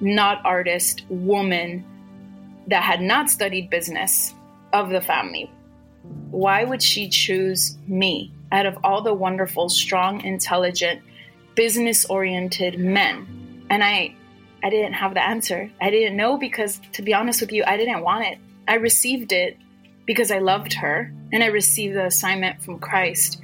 not 0.00 0.40
artist 0.42 1.04
woman 1.10 1.84
that 2.66 2.82
had 2.82 3.02
not 3.02 3.28
studied 3.28 3.68
business 3.68 4.32
of 4.72 4.88
the 4.88 5.02
family. 5.02 5.52
Why 6.30 6.64
would 6.64 6.82
she 6.82 7.10
choose 7.10 7.76
me 7.86 8.32
out 8.50 8.64
of 8.64 8.78
all 8.82 9.02
the 9.02 9.12
wonderful, 9.12 9.68
strong, 9.68 10.22
intelligent, 10.22 11.02
business 11.54 12.06
oriented 12.06 12.78
men? 12.78 13.66
And 13.68 13.84
I 13.84 14.14
I 14.64 14.70
didn't 14.70 14.94
have 14.94 15.12
the 15.12 15.22
answer. 15.22 15.70
I 15.78 15.90
didn't 15.90 16.16
know 16.16 16.38
because 16.38 16.80
to 16.92 17.02
be 17.02 17.12
honest 17.12 17.42
with 17.42 17.52
you, 17.52 17.64
I 17.66 17.76
didn't 17.76 18.02
want 18.02 18.24
it. 18.24 18.38
I 18.66 18.76
received 18.76 19.32
it 19.32 19.58
because 20.06 20.30
I 20.30 20.38
loved 20.38 20.72
her 20.72 21.12
and 21.32 21.44
I 21.44 21.48
received 21.48 21.96
the 21.96 22.06
assignment 22.06 22.62
from 22.62 22.78
Christ, 22.78 23.42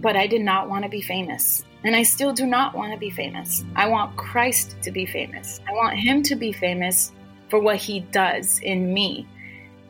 but 0.00 0.16
I 0.16 0.26
did 0.26 0.42
not 0.42 0.68
want 0.68 0.82
to 0.82 0.90
be 0.90 1.00
famous. 1.00 1.64
And 1.84 1.96
I 1.96 2.02
still 2.04 2.32
do 2.32 2.46
not 2.46 2.74
want 2.74 2.92
to 2.92 2.98
be 2.98 3.10
famous. 3.10 3.64
I 3.74 3.88
want 3.88 4.16
Christ 4.16 4.76
to 4.82 4.90
be 4.90 5.04
famous. 5.04 5.60
I 5.68 5.72
want 5.72 5.98
Him 5.98 6.22
to 6.24 6.36
be 6.36 6.52
famous 6.52 7.12
for 7.48 7.58
what 7.58 7.76
He 7.76 8.00
does 8.00 8.60
in 8.60 8.92
me. 8.94 9.26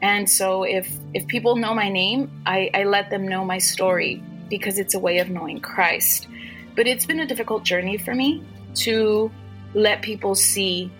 And 0.01 0.29
so 0.29 0.65
if 0.65 0.91
if 1.15 1.27
people 1.27 1.57
know 1.57 1.75
my 1.75 1.89
name, 1.89 2.31
I, 2.45 2.71
I 2.75 2.85
let 2.85 3.11
them 3.11 3.29
know 3.29 3.45
my 3.45 3.59
story 3.59 4.23
because 4.49 4.79
it's 4.79 4.95
a 4.95 4.99
way 4.99 5.19
of 5.19 5.31
knowing 5.31 5.61
Christ. 5.61 6.29
But 6.75 6.87
it's 6.87 7.07
been 7.07 7.21
a 7.21 7.27
difficult 7.27 7.63
journey 7.65 7.99
for 7.99 8.15
me 8.15 8.43
to 8.77 9.31
let 9.75 10.03
people 10.03 10.35
see 10.35 10.91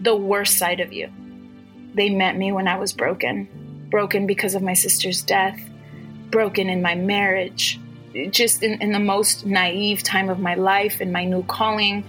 the 0.00 0.14
worst 0.14 0.58
side 0.58 0.80
of 0.80 0.92
you. 0.92 1.10
They 1.94 2.10
met 2.10 2.36
me 2.36 2.52
when 2.52 2.68
I 2.68 2.78
was 2.78 2.92
broken, 2.92 3.48
broken 3.90 4.26
because 4.26 4.54
of 4.54 4.62
my 4.62 4.74
sister's 4.74 5.22
death, 5.22 5.60
broken 6.30 6.68
in 6.68 6.82
my 6.82 6.94
marriage, 6.94 7.80
just 8.30 8.62
in, 8.62 8.80
in 8.80 8.92
the 8.92 8.98
most 8.98 9.46
naive 9.46 10.02
time 10.02 10.28
of 10.28 10.38
my 10.38 10.54
life 10.54 11.00
and 11.00 11.12
my 11.12 11.24
new 11.24 11.42
calling. 11.44 12.04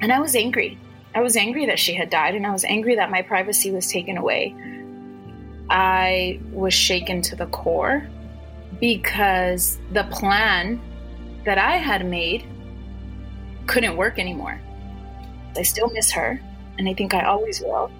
And 0.00 0.12
I 0.12 0.20
was 0.20 0.34
angry. 0.34 0.78
I 1.14 1.20
was 1.20 1.36
angry 1.36 1.66
that 1.66 1.78
she 1.78 1.94
had 1.94 2.10
died, 2.10 2.34
and 2.34 2.46
I 2.46 2.52
was 2.52 2.64
angry 2.64 2.94
that 2.96 3.10
my 3.10 3.22
privacy 3.22 3.70
was 3.70 3.90
taken 3.90 4.16
away. 4.16 4.54
I 5.70 6.40
was 6.52 6.74
shaken 6.74 7.22
to 7.22 7.36
the 7.36 7.46
core 7.46 8.06
because 8.80 9.78
the 9.92 10.04
plan 10.04 10.80
that 11.44 11.58
I 11.58 11.76
had 11.76 12.06
made 12.06 12.44
couldn't 13.66 13.96
work 13.96 14.18
anymore. 14.18 14.60
I 15.56 15.62
still 15.62 15.90
miss 15.90 16.10
her, 16.12 16.40
and 16.78 16.88
I 16.88 16.94
think 16.94 17.14
I 17.14 17.24
always 17.24 17.60
will. 17.60 17.90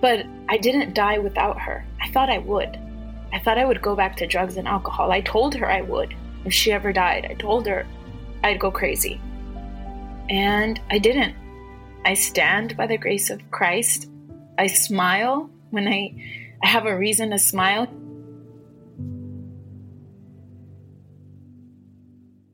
But 0.00 0.24
I 0.48 0.58
didn't 0.58 0.94
die 0.94 1.18
without 1.18 1.58
her. 1.60 1.84
I 2.00 2.08
thought 2.10 2.30
I 2.30 2.38
would. 2.38 2.78
I 3.32 3.38
thought 3.40 3.58
I 3.58 3.64
would 3.64 3.82
go 3.82 3.96
back 3.96 4.16
to 4.16 4.26
drugs 4.26 4.56
and 4.56 4.68
alcohol. 4.68 5.10
I 5.10 5.20
told 5.20 5.54
her 5.56 5.70
I 5.70 5.80
would 5.82 6.14
if 6.48 6.54
she 6.54 6.72
ever 6.72 6.92
died. 6.92 7.26
I 7.30 7.34
told 7.34 7.66
her 7.66 7.86
I'd 8.42 8.58
go 8.58 8.70
crazy. 8.70 9.20
And 10.30 10.80
I 10.90 10.98
didn't. 10.98 11.36
I 12.04 12.14
stand 12.14 12.74
by 12.76 12.86
the 12.86 12.96
grace 12.96 13.28
of 13.28 13.50
Christ. 13.50 14.08
I 14.58 14.66
smile 14.66 15.50
when 15.70 15.86
I, 15.86 16.14
I 16.62 16.66
have 16.66 16.86
a 16.86 16.96
reason 16.96 17.30
to 17.30 17.38
smile. 17.38 17.86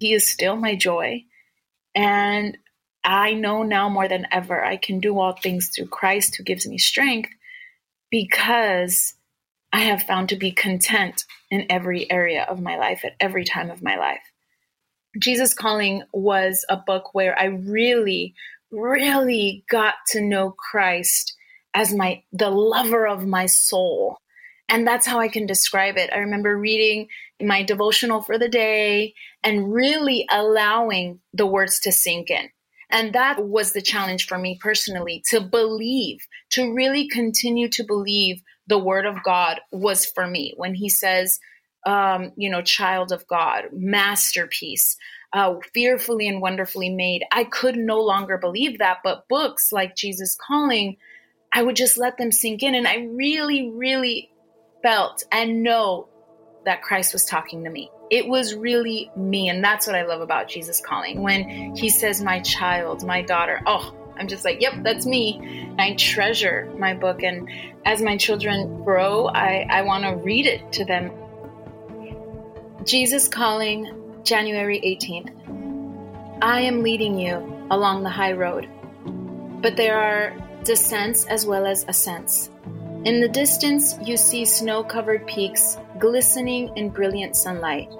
He 0.00 0.12
is 0.12 0.28
still 0.28 0.56
my 0.56 0.74
joy. 0.74 1.24
And 1.94 2.58
I 3.04 3.34
know 3.34 3.62
now 3.62 3.88
more 3.88 4.08
than 4.08 4.26
ever 4.32 4.64
I 4.64 4.76
can 4.76 4.98
do 4.98 5.20
all 5.20 5.34
things 5.34 5.68
through 5.68 5.86
Christ 5.86 6.34
who 6.36 6.42
gives 6.42 6.66
me 6.66 6.78
strength 6.78 7.30
because 8.10 9.14
I 9.74 9.80
have 9.80 10.04
found 10.04 10.28
to 10.28 10.36
be 10.36 10.52
content 10.52 11.24
in 11.50 11.66
every 11.68 12.08
area 12.08 12.46
of 12.48 12.62
my 12.62 12.76
life 12.78 13.04
at 13.04 13.16
every 13.18 13.44
time 13.44 13.72
of 13.72 13.82
my 13.82 13.96
life. 13.96 14.22
Jesus 15.18 15.52
Calling 15.52 16.04
was 16.12 16.64
a 16.68 16.76
book 16.76 17.12
where 17.12 17.36
I 17.36 17.46
really, 17.46 18.36
really 18.70 19.64
got 19.68 19.94
to 20.10 20.20
know 20.20 20.52
Christ 20.52 21.34
as 21.74 21.92
my 21.92 22.22
the 22.32 22.50
lover 22.50 23.04
of 23.04 23.26
my 23.26 23.46
soul. 23.46 24.18
And 24.68 24.86
that's 24.86 25.08
how 25.08 25.18
I 25.18 25.26
can 25.26 25.44
describe 25.44 25.96
it. 25.96 26.12
I 26.12 26.18
remember 26.18 26.56
reading 26.56 27.08
my 27.42 27.64
devotional 27.64 28.22
for 28.22 28.38
the 28.38 28.48
day 28.48 29.14
and 29.42 29.74
really 29.74 30.24
allowing 30.30 31.18
the 31.32 31.46
words 31.46 31.80
to 31.80 31.90
sink 31.90 32.30
in. 32.30 32.48
And 32.90 33.12
that 33.12 33.44
was 33.44 33.72
the 33.72 33.82
challenge 33.82 34.28
for 34.28 34.38
me 34.38 34.56
personally 34.62 35.24
to 35.30 35.40
believe, 35.40 36.20
to 36.50 36.72
really 36.72 37.08
continue 37.08 37.68
to 37.70 37.82
believe 37.82 38.40
the 38.66 38.78
word 38.78 39.06
of 39.06 39.22
God 39.22 39.60
was 39.70 40.06
for 40.06 40.26
me. 40.26 40.54
When 40.56 40.74
he 40.74 40.88
says, 40.88 41.38
um, 41.86 42.32
you 42.36 42.50
know, 42.50 42.62
child 42.62 43.12
of 43.12 43.26
God, 43.26 43.64
masterpiece, 43.72 44.96
uh, 45.34 45.56
fearfully 45.74 46.28
and 46.28 46.40
wonderfully 46.40 46.90
made. 46.90 47.24
I 47.32 47.44
could 47.44 47.76
no 47.76 48.00
longer 48.00 48.38
believe 48.38 48.78
that, 48.78 48.98
but 49.02 49.28
books 49.28 49.72
like 49.72 49.96
Jesus 49.96 50.36
Calling, 50.36 50.96
I 51.52 51.62
would 51.62 51.76
just 51.76 51.98
let 51.98 52.16
them 52.16 52.32
sink 52.32 52.62
in. 52.62 52.74
And 52.74 52.86
I 52.86 53.08
really, 53.12 53.70
really 53.70 54.30
felt 54.82 55.24
and 55.32 55.62
know 55.62 56.08
that 56.64 56.82
Christ 56.82 57.12
was 57.12 57.24
talking 57.24 57.64
to 57.64 57.70
me. 57.70 57.90
It 58.10 58.28
was 58.28 58.54
really 58.54 59.10
me. 59.16 59.48
And 59.48 59.62
that's 59.62 59.86
what 59.86 59.96
I 59.96 60.04
love 60.04 60.20
about 60.20 60.48
Jesus 60.48 60.80
Calling. 60.80 61.22
When 61.22 61.74
he 61.76 61.90
says, 61.90 62.22
My 62.22 62.40
child, 62.40 63.04
my 63.04 63.22
daughter, 63.22 63.60
oh, 63.66 63.92
I'm 64.16 64.28
just 64.28 64.44
like, 64.44 64.60
yep, 64.60 64.74
that's 64.82 65.06
me. 65.06 65.72
I 65.78 65.94
treasure 65.94 66.72
my 66.78 66.94
book. 66.94 67.22
And 67.22 67.48
as 67.84 68.00
my 68.00 68.16
children 68.16 68.82
grow, 68.84 69.26
I, 69.26 69.66
I 69.70 69.82
want 69.82 70.04
to 70.04 70.16
read 70.16 70.46
it 70.46 70.72
to 70.72 70.84
them. 70.84 71.10
Jesus 72.84 73.28
Calling, 73.28 74.20
January 74.24 74.80
18th. 74.80 76.40
I 76.42 76.60
am 76.60 76.82
leading 76.82 77.18
you 77.18 77.66
along 77.70 78.02
the 78.02 78.10
high 78.10 78.32
road, 78.32 78.68
but 79.62 79.76
there 79.76 79.98
are 79.98 80.36
descents 80.64 81.24
as 81.26 81.46
well 81.46 81.66
as 81.66 81.84
ascents. 81.88 82.50
In 83.04 83.20
the 83.20 83.28
distance, 83.28 83.96
you 84.02 84.16
see 84.16 84.44
snow 84.44 84.82
covered 84.82 85.26
peaks 85.26 85.76
glistening 85.98 86.72
in 86.76 86.90
brilliant 86.90 87.36
sunlight. 87.36 87.90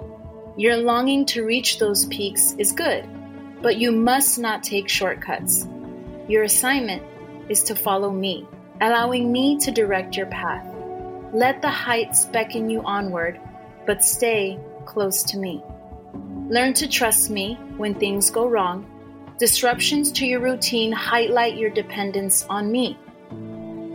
Your 0.57 0.77
longing 0.77 1.25
to 1.27 1.45
reach 1.45 1.79
those 1.79 2.05
peaks 2.05 2.55
is 2.57 2.71
good, 2.71 3.07
but 3.61 3.77
you 3.77 3.91
must 3.91 4.39
not 4.39 4.63
take 4.63 4.89
shortcuts. 4.89 5.67
Your 6.27 6.43
assignment 6.43 7.03
is 7.49 7.61
to 7.63 7.75
follow 7.75 8.09
me, 8.09 8.47
allowing 8.81 9.31
me 9.31 9.57
to 9.57 9.71
direct 9.71 10.17
your 10.17 10.25
path. 10.25 10.65
Let 11.33 11.61
the 11.61 11.69
heights 11.69 12.25
beckon 12.25 12.69
you 12.69 12.81
onward, 12.81 13.39
but 13.85 14.03
stay 14.03 14.59
close 14.85 15.21
to 15.23 15.37
me. 15.37 15.63
Learn 16.49 16.73
to 16.73 16.87
trust 16.87 17.29
me 17.29 17.59
when 17.77 17.93
things 17.93 18.29
go 18.31 18.47
wrong. 18.47 18.89
Disruptions 19.37 20.11
to 20.13 20.25
your 20.25 20.39
routine 20.39 20.91
highlight 20.91 21.57
your 21.57 21.69
dependence 21.69 22.45
on 22.49 22.71
me. 22.71 22.97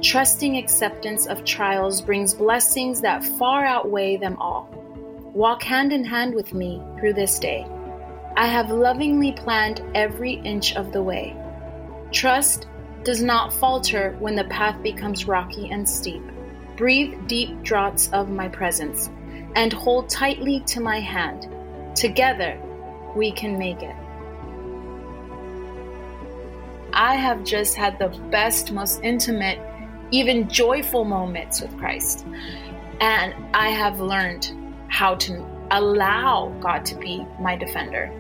Trusting 0.03 0.57
acceptance 0.57 1.27
of 1.27 1.45
trials 1.45 2.01
brings 2.01 2.35
blessings 2.35 3.01
that 3.01 3.25
far 3.25 3.65
outweigh 3.65 4.17
them 4.17 4.37
all. 4.37 4.69
Walk 5.35 5.63
hand 5.63 5.93
in 5.93 6.05
hand 6.05 6.35
with 6.35 6.55
me 6.55 6.83
through 6.99 7.15
this 7.15 7.39
day. 7.39 7.67
I 8.37 8.47
have 8.47 8.71
lovingly 8.71 9.33
planned 9.33 9.83
every 9.95 10.35
inch 10.35 10.77
of 10.77 10.93
the 10.93 11.03
way. 11.03 11.37
Trust 12.13 12.67
does 13.05 13.23
not 13.23 13.53
falter 13.53 14.17
when 14.19 14.35
the 14.35 14.45
path 14.45 14.83
becomes 14.83 15.27
rocky 15.27 15.71
and 15.71 15.89
steep. 15.89 16.23
Breathe 16.77 17.15
deep 17.27 17.63
draughts 17.63 18.11
of 18.13 18.31
my 18.31 18.49
presence 18.49 19.11
and 19.57 19.73
hold 19.73 20.09
tightly 20.09 20.61
to 20.67 20.81
my 20.81 21.01
hand. 21.01 21.49
Together, 21.97 22.61
we 23.15 23.33
can 23.33 23.59
make 23.59 23.83
it. 23.83 23.95
I 26.93 27.15
have 27.15 27.45
just 27.45 27.77
had 27.77 27.99
the 27.99 28.09
best, 28.31 28.73
most 28.73 29.01
intimate, 29.03 29.59
even 30.11 30.49
joyful 30.49 31.05
moments 31.05 31.61
with 31.61 31.77
Christ. 31.79 32.27
And 33.01 33.35
I 33.55 33.69
have 33.69 34.01
learned 34.01 34.53
how 34.89 35.15
to 35.17 35.47
allow 35.71 36.55
God 36.61 36.85
to 36.87 36.95
be 36.97 37.25
my 37.41 37.57
defender. 37.57 38.11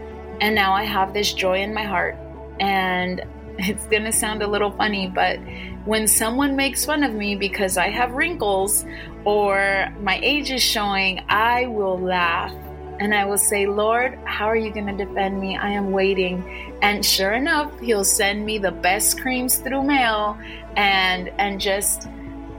And 0.40 0.54
now 0.54 0.72
I 0.72 0.84
have 0.84 1.12
this 1.12 1.32
joy 1.32 1.58
in 1.58 1.74
my 1.74 1.82
heart. 1.82 2.16
And 2.60 3.22
it's 3.58 3.86
going 3.86 4.04
to 4.04 4.12
sound 4.12 4.42
a 4.42 4.46
little 4.46 4.70
funny, 4.70 5.08
but 5.08 5.38
when 5.84 6.06
someone 6.06 6.56
makes 6.56 6.84
fun 6.84 7.02
of 7.02 7.14
me 7.14 7.34
because 7.34 7.76
I 7.76 7.88
have 7.88 8.12
wrinkles 8.12 8.84
or 9.24 9.92
my 10.00 10.20
age 10.22 10.50
is 10.50 10.62
showing, 10.62 11.24
I 11.28 11.66
will 11.66 11.98
laugh 11.98 12.52
and 13.00 13.14
I 13.14 13.24
will 13.24 13.38
say, 13.38 13.66
Lord, 13.66 14.18
how 14.24 14.46
are 14.46 14.56
you 14.56 14.70
going 14.70 14.86
to 14.86 15.04
defend 15.04 15.40
me? 15.40 15.56
I 15.56 15.70
am 15.70 15.90
waiting. 15.90 16.76
And 16.82 17.04
sure 17.04 17.32
enough, 17.32 17.72
He'll 17.80 18.04
send 18.04 18.44
me 18.44 18.58
the 18.58 18.70
best 18.70 19.20
creams 19.20 19.56
through 19.56 19.82
mail 19.82 20.38
and 20.76 21.28
and 21.38 21.60
just 21.60 22.08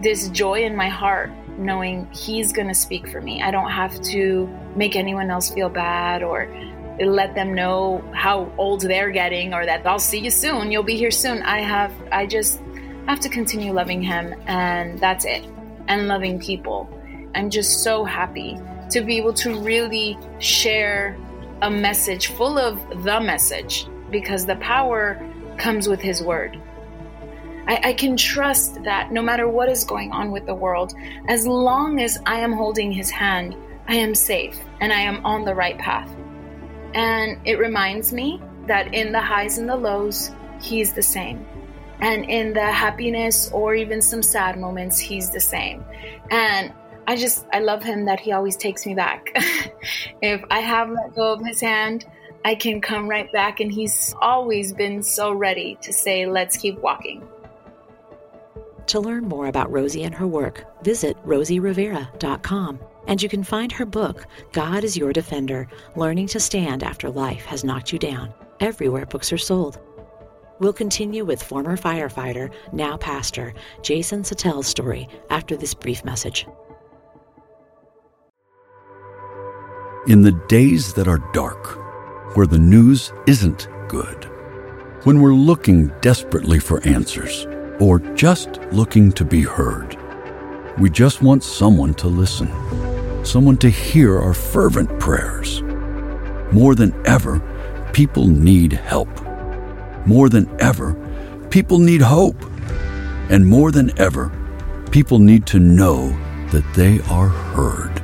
this 0.01 0.29
joy 0.29 0.63
in 0.63 0.75
my 0.75 0.89
heart 0.89 1.31
knowing 1.59 2.09
He's 2.11 2.51
going 2.51 2.67
to 2.67 2.73
speak 2.73 3.07
for 3.07 3.21
me. 3.21 3.43
I 3.43 3.51
don't 3.51 3.69
have 3.69 4.01
to 4.03 4.47
make 4.75 4.95
anyone 4.95 5.29
else 5.29 5.53
feel 5.53 5.69
bad 5.69 6.23
or 6.23 6.49
let 7.05 7.35
them 7.35 7.53
know 7.53 8.03
how 8.13 8.51
old 8.57 8.81
they're 8.81 9.11
getting 9.11 9.53
or 9.53 9.65
that 9.65 9.85
I'll 9.85 9.99
see 9.99 10.19
you 10.19 10.29
soon, 10.29 10.71
you'll 10.71 10.83
be 10.83 10.97
here 10.97 11.11
soon. 11.11 11.41
I 11.43 11.61
have 11.61 11.93
I 12.11 12.25
just 12.25 12.59
have 13.07 13.19
to 13.21 13.29
continue 13.29 13.73
loving 13.73 14.01
him 14.01 14.35
and 14.45 14.99
that's 14.99 15.25
it. 15.25 15.45
And 15.87 16.07
loving 16.07 16.39
people. 16.39 16.89
I'm 17.35 17.49
just 17.49 17.83
so 17.83 18.03
happy 18.03 18.57
to 18.91 19.01
be 19.01 19.17
able 19.17 19.33
to 19.33 19.59
really 19.59 20.17
share 20.39 21.17
a 21.61 21.69
message 21.69 22.27
full 22.27 22.57
of 22.57 23.03
the 23.03 23.19
message 23.19 23.87
because 24.09 24.45
the 24.45 24.55
power 24.57 25.21
comes 25.57 25.87
with 25.87 26.01
his 26.01 26.21
word. 26.21 26.59
I, 27.67 27.89
I, 27.89 27.93
can 27.93 28.17
trust 28.17 28.83
that 28.83 29.11
no 29.11 29.21
matter 29.21 29.47
what 29.47 29.69
is 29.69 29.83
going 29.83 30.11
on 30.11 30.31
with 30.31 30.45
the 30.45 30.55
world, 30.55 30.93
as 31.27 31.45
long 31.45 32.01
as 32.01 32.17
I 32.25 32.39
am 32.39 32.51
holding 32.51 32.91
his 32.91 33.11
hand, 33.11 33.55
I 33.87 33.95
am 33.95 34.15
safe 34.15 34.57
and 34.79 34.91
I 34.91 35.01
am 35.01 35.23
on 35.25 35.45
the 35.45 35.53
right 35.53 35.77
path. 35.77 36.09
And 36.93 37.39
it 37.45 37.57
reminds 37.57 38.11
me 38.11 38.41
that 38.67 38.93
in 38.93 39.11
the 39.11 39.21
highs 39.21 39.57
and 39.57 39.67
the 39.67 39.75
lows, 39.75 40.31
He's 40.61 40.93
the 40.93 41.01
same. 41.01 41.45
And 42.01 42.25
in 42.25 42.53
the 42.53 42.71
happiness 42.71 43.49
or 43.51 43.75
even 43.75 44.01
some 44.01 44.23
sad 44.23 44.59
moments, 44.59 44.99
He's 44.99 45.29
the 45.29 45.39
same. 45.39 45.83
And 46.29 46.73
I 47.07 47.15
just, 47.15 47.45
I 47.53 47.59
love 47.59 47.83
Him 47.83 48.05
that 48.05 48.19
He 48.19 48.31
always 48.31 48.55
takes 48.55 48.85
me 48.85 48.93
back. 48.93 49.31
if 50.21 50.43
I 50.49 50.59
have 50.59 50.89
let 50.89 51.15
go 51.15 51.33
of 51.33 51.45
His 51.45 51.61
hand, 51.61 52.05
I 52.43 52.55
can 52.55 52.81
come 52.81 53.07
right 53.07 53.31
back. 53.31 53.59
And 53.59 53.71
He's 53.71 54.13
always 54.21 54.73
been 54.73 55.01
so 55.03 55.31
ready 55.31 55.77
to 55.81 55.93
say, 55.93 56.25
let's 56.25 56.57
keep 56.57 56.79
walking. 56.79 57.27
To 58.87 58.99
learn 58.99 59.25
more 59.25 59.47
about 59.47 59.71
Rosie 59.71 60.03
and 60.03 60.13
her 60.13 60.27
work, 60.27 60.65
visit 60.83 61.17
rosierivera.com. 61.25 62.79
And 63.07 63.21
you 63.21 63.29
can 63.29 63.43
find 63.43 63.71
her 63.71 63.85
book, 63.85 64.27
God 64.51 64.83
is 64.83 64.95
Your 64.95 65.11
Defender 65.11 65.67
Learning 65.95 66.27
to 66.27 66.39
Stand 66.39 66.83
After 66.83 67.09
Life 67.09 67.45
Has 67.45 67.63
Knocked 67.63 67.91
You 67.91 67.99
Down, 67.99 68.33
everywhere 68.59 69.05
books 69.05 69.33
are 69.33 69.37
sold. 69.37 69.79
We'll 70.59 70.73
continue 70.73 71.25
with 71.25 71.41
former 71.41 71.75
firefighter, 71.75 72.53
now 72.71 72.95
pastor, 72.97 73.53
Jason 73.81 74.21
Sautel's 74.21 74.67
story 74.67 75.09
after 75.31 75.57
this 75.57 75.73
brief 75.73 76.05
message. 76.05 76.45
In 80.07 80.21
the 80.21 80.39
days 80.47 80.93
that 80.93 81.07
are 81.07 81.23
dark, 81.33 81.79
where 82.35 82.47
the 82.47 82.59
news 82.59 83.11
isn't 83.25 83.67
good, 83.87 84.25
when 85.03 85.19
we're 85.19 85.33
looking 85.33 85.91
desperately 86.01 86.59
for 86.59 86.85
answers 86.87 87.47
or 87.79 87.99
just 88.15 88.61
looking 88.71 89.11
to 89.13 89.25
be 89.25 89.41
heard, 89.41 89.97
we 90.79 90.89
just 90.89 91.23
want 91.23 91.43
someone 91.43 91.95
to 91.95 92.07
listen 92.07 92.47
someone 93.23 93.57
to 93.57 93.69
hear 93.69 94.19
our 94.19 94.33
fervent 94.33 94.99
prayers. 94.99 95.61
More 96.51 96.75
than 96.75 96.93
ever, 97.05 97.39
people 97.93 98.27
need 98.27 98.73
help. 98.73 99.09
More 100.05 100.29
than 100.29 100.49
ever, 100.59 100.95
people 101.49 101.79
need 101.79 102.01
hope. 102.01 102.41
And 103.29 103.45
more 103.45 103.71
than 103.71 103.97
ever, 103.99 104.31
people 104.91 105.19
need 105.19 105.45
to 105.47 105.59
know 105.59 106.09
that 106.51 106.65
they 106.73 106.99
are 107.09 107.29
heard. 107.29 108.01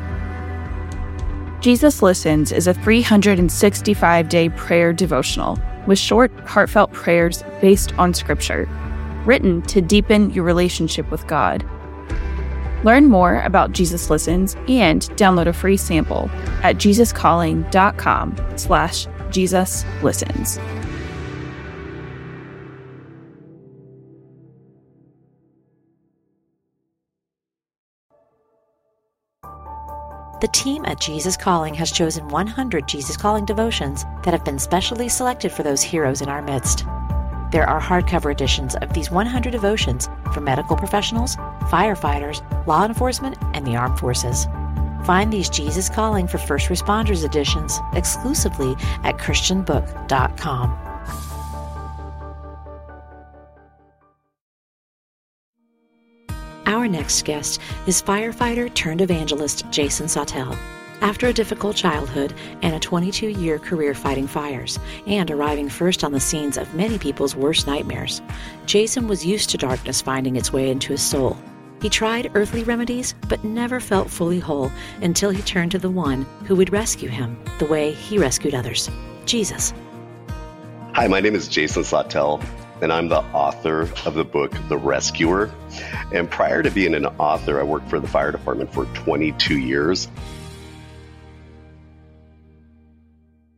Jesus 1.61 2.01
Listens 2.01 2.51
is 2.51 2.67
a 2.67 2.73
365 2.73 4.29
day 4.29 4.49
prayer 4.49 4.93
devotional 4.93 5.59
with 5.87 5.97
short, 5.97 6.31
heartfelt 6.41 6.93
prayers 6.93 7.43
based 7.61 7.97
on 7.97 8.13
Scripture, 8.13 8.69
written 9.25 9.61
to 9.63 9.81
deepen 9.81 10.29
your 10.31 10.43
relationship 10.43 11.09
with 11.09 11.25
God. 11.27 11.65
Learn 12.87 13.07
more 13.07 13.41
about 13.41 13.73
Jesus 13.73 14.09
Listens 14.09 14.55
and 14.69 15.01
download 15.17 15.47
a 15.47 15.51
free 15.51 15.75
sample 15.75 16.29
at 16.63 16.77
jesuscalling.com 16.77 18.37
slash 18.55 19.07
Jesus 19.29 19.83
Listens. 20.01 20.55
The 30.39 30.47
team 30.53 30.85
at 30.85 31.01
Jesus 31.01 31.35
Calling 31.35 31.73
has 31.73 31.91
chosen 31.91 32.29
100 32.29 32.87
Jesus 32.87 33.17
Calling 33.17 33.43
devotions 33.43 34.05
that 34.23 34.31
have 34.31 34.45
been 34.45 34.59
specially 34.59 35.09
selected 35.09 35.51
for 35.51 35.63
those 35.63 35.81
heroes 35.81 36.21
in 36.21 36.29
our 36.29 36.41
midst. 36.41 36.85
There 37.51 37.67
are 37.67 37.79
hardcover 37.79 38.31
editions 38.31 38.75
of 38.75 38.93
these 38.93 39.09
100 39.09 39.51
devotions 39.51 40.09
for 40.33 40.41
medical 40.41 40.75
professionals, 40.75 41.35
firefighters, 41.69 42.41
law 42.67 42.85
enforcement, 42.85 43.37
and 43.53 43.65
the 43.65 43.75
armed 43.75 43.99
forces. 43.99 44.45
Find 45.05 45.31
these 45.31 45.49
Jesus 45.49 45.87
Calling 45.89 46.27
for 46.27 46.37
First 46.37 46.67
Responders 46.67 47.23
editions 47.23 47.79
exclusively 47.93 48.75
at 49.03 49.17
ChristianBook.com. 49.17 50.83
Our 56.65 56.87
next 56.89 57.23
guest 57.23 57.61
is 57.87 58.01
firefighter 58.01 58.73
turned 58.73 58.99
evangelist 58.99 59.63
Jason 59.71 60.07
Sautel. 60.07 60.57
After 61.01 61.27
a 61.27 61.33
difficult 61.33 61.75
childhood 61.75 62.33
and 62.63 62.75
a 62.75 62.79
22 62.79 63.27
year 63.27 63.59
career 63.59 63.93
fighting 63.93 64.25
fires, 64.25 64.79
and 65.05 65.29
arriving 65.29 65.69
first 65.69 66.03
on 66.03 66.11
the 66.11 66.19
scenes 66.19 66.57
of 66.57 66.73
many 66.73 66.97
people's 66.97 67.35
worst 67.35 67.67
nightmares, 67.67 68.19
Jason 68.65 69.07
was 69.07 69.23
used 69.23 69.51
to 69.51 69.57
darkness 69.57 70.01
finding 70.01 70.35
its 70.35 70.51
way 70.51 70.71
into 70.71 70.93
his 70.93 71.01
soul. 71.03 71.37
He 71.83 71.89
tried 71.89 72.31
earthly 72.33 72.63
remedies, 72.63 73.13
but 73.29 73.43
never 73.43 73.79
felt 73.79 74.09
fully 74.09 74.39
whole 74.39 74.71
until 75.03 75.29
he 75.29 75.43
turned 75.43 75.71
to 75.73 75.77
the 75.77 75.91
one 75.91 76.23
who 76.45 76.55
would 76.55 76.73
rescue 76.73 77.09
him 77.09 77.37
the 77.59 77.67
way 77.67 77.91
he 77.91 78.17
rescued 78.17 78.55
others 78.55 78.89
Jesus. 79.25 79.73
Hi, 80.93 81.05
my 81.05 81.19
name 81.19 81.35
is 81.35 81.47
Jason 81.47 81.83
Sautel, 81.83 82.43
and 82.81 82.91
I'm 82.91 83.07
the 83.07 83.21
author 83.33 83.81
of 84.05 84.15
the 84.15 84.23
book 84.23 84.55
The 84.67 84.77
Rescuer. 84.77 85.51
And 86.11 86.27
prior 86.27 86.63
to 86.63 86.71
being 86.71 86.95
an 86.95 87.05
author, 87.05 87.59
I 87.59 87.63
worked 87.63 87.87
for 87.87 87.99
the 87.99 88.07
fire 88.07 88.31
department 88.31 88.73
for 88.73 88.85
22 88.85 89.59
years. 89.59 90.07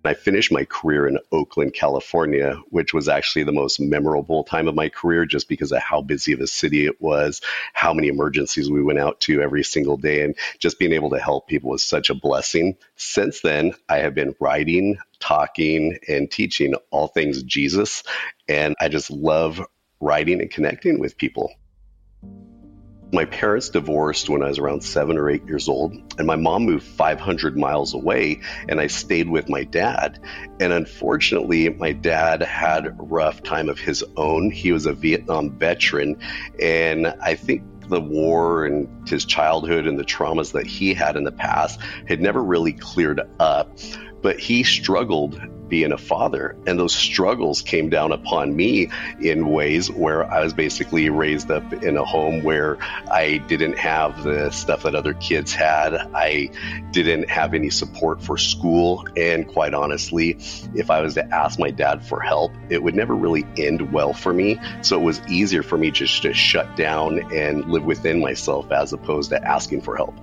I 0.10 0.16
finished 0.16 0.52
my 0.52 0.66
career 0.66 1.08
in 1.08 1.20
Oakland, 1.32 1.76
California, 1.76 2.56
which 2.70 2.96
was 2.96 3.08
actually 3.08 3.44
the 3.44 3.52
most 3.52 3.80
memorable 3.80 4.44
time 4.44 4.68
of 4.68 4.74
my 4.74 4.90
career 4.90 5.24
just 5.24 5.48
because 5.48 5.72
of 5.72 5.84
how 5.84 6.02
busy 6.02 6.34
of 6.34 6.40
a 6.40 6.48
city 6.48 6.88
it 6.88 7.00
was, 7.00 7.42
how 7.76 7.94
many 7.94 8.08
emergencies 8.08 8.72
we 8.72 8.82
went 8.82 8.98
out 8.98 9.20
to 9.20 9.40
every 9.40 9.64
single 9.64 9.98
day, 9.98 10.24
and 10.24 10.36
just 10.58 10.80
being 10.80 10.94
able 10.94 11.12
to 11.12 11.20
help 11.20 11.48
people 11.48 11.70
was 11.70 11.84
such 11.84 12.10
a 12.10 12.16
blessing. 12.16 12.76
Since 12.96 13.42
then, 13.42 13.76
I 13.88 13.98
have 13.98 14.16
been 14.16 14.34
writing, 14.40 14.98
talking, 15.20 16.00
and 16.08 16.32
teaching 16.32 16.74
all 16.90 17.10
things 17.10 17.44
Jesus, 17.44 18.02
and 18.48 18.76
I 18.82 18.88
just 18.88 19.12
love 19.12 19.62
writing 20.00 20.42
and 20.42 20.50
connecting 20.50 20.98
with 20.98 21.20
people. 21.20 21.54
My 23.12 23.26
parents 23.26 23.70
divorced 23.70 24.30
when 24.30 24.44
I 24.44 24.50
was 24.50 24.60
around 24.60 24.84
seven 24.84 25.18
or 25.18 25.30
eight 25.30 25.46
years 25.46 25.68
old, 25.68 25.94
and 26.18 26.28
my 26.28 26.36
mom 26.36 26.66
moved 26.66 26.86
500 26.86 27.58
miles 27.58 27.96
away, 27.96 28.42
and 28.68 28.80
I 28.80 28.88
stayed 28.88 29.28
with 29.28 29.50
my 29.50 29.64
dad. 29.64 30.20
And 30.60 30.72
unfortunately, 30.72 31.70
my 31.70 31.92
dad 31.92 32.44
had 32.44 32.86
a 32.86 32.92
rough 32.92 33.42
time 33.42 33.68
of 33.68 33.80
his 33.80 34.04
own. 34.16 34.52
He 34.52 34.72
was 34.72 34.86
a 34.86 34.94
Vietnam 34.94 35.58
veteran, 35.58 36.18
and 36.62 37.08
I 37.08 37.34
think 37.34 37.64
the 37.90 38.00
war 38.00 38.66
and 38.66 39.10
his 39.10 39.26
childhood 39.26 39.88
and 39.88 39.98
the 39.98 40.04
traumas 40.04 40.52
that 40.52 40.68
he 40.68 40.94
had 40.94 41.16
in 41.16 41.24
the 41.24 41.32
past 41.32 41.82
had 42.08 42.22
never 42.22 42.44
really 42.44 42.74
cleared 42.74 43.22
up 43.40 43.80
but 44.22 44.40
he 44.40 44.64
struggled 44.64 45.40
being 45.70 45.92
a 45.92 45.98
father. 45.98 46.58
And 46.66 46.78
those 46.78 46.94
struggles 46.94 47.62
came 47.62 47.90
down 47.90 48.12
upon 48.12 48.56
me 48.56 48.90
in 49.22 49.50
ways 49.50 49.90
where 49.90 50.30
I 50.30 50.44
was 50.44 50.54
basically 50.54 51.10
raised 51.10 51.50
up 51.52 51.72
in 51.72 51.96
a 51.96 52.04
home 52.04 52.44
where 52.44 52.78
I 53.10 53.38
didn't 53.38 53.78
have 53.78 54.24
the 54.24 54.50
stuff 54.50 54.84
that 54.84 54.96
other 54.96 55.14
kids 55.14 55.54
had. 55.54 55.94
I 55.94 56.50
didn't 56.92 57.30
have 57.30 57.54
any 57.54 57.70
support 57.70 58.22
for 58.22 58.38
school. 58.38 59.08
And 59.16 59.48
quite 59.48 59.74
honestly, 59.74 60.38
if 60.74 60.90
I 60.90 61.02
was 61.02 61.14
to 61.14 61.34
ask 61.34 61.60
my 61.60 61.72
dad 61.72 62.06
for 62.06 62.20
help, 62.20 62.52
it 62.70 62.82
would 62.82 62.96
never 62.96 63.16
really 63.16 63.46
end 63.58 63.94
well 63.94 64.14
for 64.14 64.34
me. 64.34 64.60
So 64.82 65.00
it 65.00 65.04
was 65.04 65.22
easier 65.28 65.64
for 65.64 65.78
me 65.78 65.92
just 65.92 66.24
to 66.24 66.34
shut 66.34 66.76
down 66.76 67.34
and 67.34 67.66
live 67.70 67.86
within 67.86 68.20
myself 68.20 68.72
as 68.72 68.92
opposed 68.92 69.30
to 69.30 69.44
asking 69.44 69.82
for 69.82 69.96
help. 69.96 70.16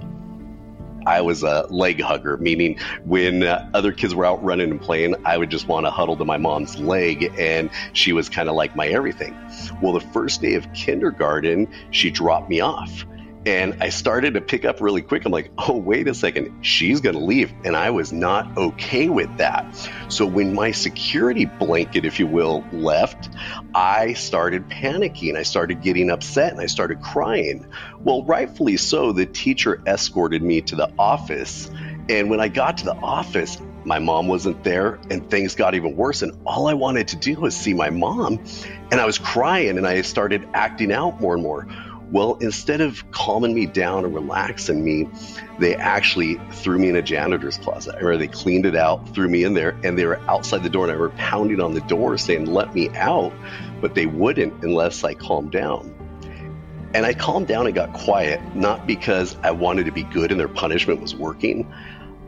I 1.06 1.20
was 1.20 1.42
a 1.42 1.66
leg 1.70 2.00
hugger, 2.00 2.36
meaning 2.36 2.78
when 3.04 3.44
uh, 3.44 3.68
other 3.72 3.92
kids 3.92 4.14
were 4.14 4.26
out 4.26 4.42
running 4.44 4.70
and 4.70 4.80
playing, 4.80 5.14
I 5.24 5.38
would 5.38 5.50
just 5.50 5.68
want 5.68 5.86
to 5.86 5.90
huddle 5.90 6.16
to 6.16 6.24
my 6.24 6.36
mom's 6.36 6.78
leg, 6.78 7.32
and 7.38 7.70
she 7.92 8.12
was 8.12 8.28
kind 8.28 8.48
of 8.48 8.56
like 8.56 8.74
my 8.76 8.88
everything. 8.88 9.36
Well, 9.80 9.92
the 9.92 10.00
first 10.00 10.42
day 10.42 10.54
of 10.54 10.70
kindergarten, 10.72 11.68
she 11.90 12.10
dropped 12.10 12.50
me 12.50 12.60
off 12.60 13.06
and 13.46 13.80
I 13.80 13.90
started 13.90 14.34
to 14.34 14.40
pick 14.40 14.64
up 14.64 14.80
really 14.80 15.02
quick. 15.02 15.24
I'm 15.24 15.30
like, 15.30 15.52
oh, 15.56 15.76
wait 15.76 16.08
a 16.08 16.14
second, 16.14 16.64
she's 16.64 17.00
going 17.00 17.14
to 17.14 17.24
leave. 17.24 17.52
And 17.64 17.76
I 17.76 17.90
was 17.90 18.12
not 18.12 18.58
okay 18.58 19.08
with 19.08 19.36
that. 19.38 19.64
So 20.08 20.26
when 20.26 20.52
my 20.52 20.72
security 20.72 21.44
blanket, 21.44 22.04
if 22.04 22.18
you 22.18 22.26
will, 22.26 22.64
left, 22.72 23.30
I 23.72 24.14
started 24.14 24.68
panicking. 24.68 25.36
I 25.36 25.44
started 25.44 25.80
getting 25.80 26.10
upset 26.10 26.52
and 26.52 26.60
I 26.60 26.66
started 26.66 27.00
crying. 27.00 27.68
Well, 28.00 28.24
rightfully 28.24 28.76
so, 28.78 29.12
the 29.12 29.26
teacher 29.26 29.80
escorted 29.86 30.42
me 30.42 30.62
to 30.62 30.74
the 30.74 30.92
office. 30.98 31.70
And 32.08 32.28
when 32.30 32.40
I 32.40 32.48
got 32.48 32.78
to 32.78 32.84
the 32.84 32.96
office, 32.96 33.60
my 33.84 34.00
mom 34.00 34.26
wasn't 34.26 34.64
there 34.64 34.98
and 35.10 35.30
things 35.30 35.54
got 35.54 35.76
even 35.76 35.94
worse. 35.94 36.22
And 36.22 36.36
all 36.44 36.66
I 36.66 36.74
wanted 36.74 37.08
to 37.08 37.16
do 37.16 37.40
was 37.40 37.56
see 37.56 37.72
my 37.72 37.90
mom. 37.90 38.44
And 38.90 39.00
I 39.00 39.06
was 39.06 39.18
crying 39.18 39.78
and 39.78 39.86
I 39.86 40.02
started 40.02 40.48
acting 40.52 40.90
out 40.90 41.20
more 41.20 41.34
and 41.34 41.42
more. 41.44 41.68
Well, 42.10 42.34
instead 42.40 42.80
of 42.80 43.10
calming 43.10 43.52
me 43.52 43.66
down 43.66 44.04
and 44.04 44.14
relaxing 44.14 44.84
me, 44.84 45.08
they 45.58 45.74
actually 45.74 46.40
threw 46.52 46.78
me 46.78 46.88
in 46.88 46.96
a 46.96 47.02
janitor's 47.02 47.58
closet. 47.58 48.00
Or 48.00 48.16
they 48.16 48.28
cleaned 48.28 48.64
it 48.64 48.76
out, 48.76 49.12
threw 49.12 49.28
me 49.28 49.42
in 49.42 49.54
there, 49.54 49.76
and 49.82 49.98
they 49.98 50.06
were 50.06 50.20
outside 50.30 50.62
the 50.62 50.70
door 50.70 50.84
and 50.84 50.92
I 50.92 50.96
were 50.96 51.10
pounding 51.10 51.60
on 51.60 51.74
the 51.74 51.80
door 51.82 52.16
saying, 52.16 52.46
let 52.46 52.74
me 52.74 52.90
out. 52.90 53.32
But 53.80 53.94
they 53.94 54.06
wouldn't 54.06 54.62
unless 54.62 55.02
I 55.02 55.14
calmed 55.14 55.50
down. 55.50 55.94
And 56.94 57.04
I 57.04 57.12
calmed 57.12 57.48
down 57.48 57.66
and 57.66 57.74
got 57.74 57.92
quiet, 57.92 58.40
not 58.54 58.86
because 58.86 59.36
I 59.42 59.50
wanted 59.50 59.86
to 59.86 59.92
be 59.92 60.04
good 60.04 60.30
and 60.30 60.38
their 60.38 60.48
punishment 60.48 61.00
was 61.00 61.14
working. 61.14 61.72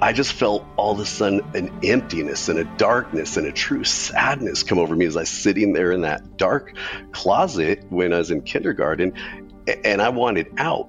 I 0.01 0.13
just 0.13 0.33
felt 0.33 0.65
all 0.77 0.93
of 0.93 1.01
a 1.01 1.07
sudden 1.07 1.41
an 1.55 1.81
emptiness 1.83 2.49
and 2.49 2.59
a 2.59 2.65
darkness 2.65 3.37
and 3.37 3.47
a 3.47 3.53
true 3.53 3.83
sadness 3.83 4.63
come 4.63 4.79
over 4.79 4.95
me 4.95 5.07
as 5.07 5.17
I 5.17 5.21
was 5.21 5.29
sitting 5.29 5.73
there 5.73 5.91
in 5.91 6.03
that 6.03 6.37
dark 6.37 6.77
closet 7.11 7.85
when 7.89 8.13
I 8.13 8.19
was 8.19 8.31
in 8.31 8.43
kindergarten 8.43 9.15
and 9.69 10.01
I 10.03 10.09
wanted 10.11 10.49
out. 10.57 10.89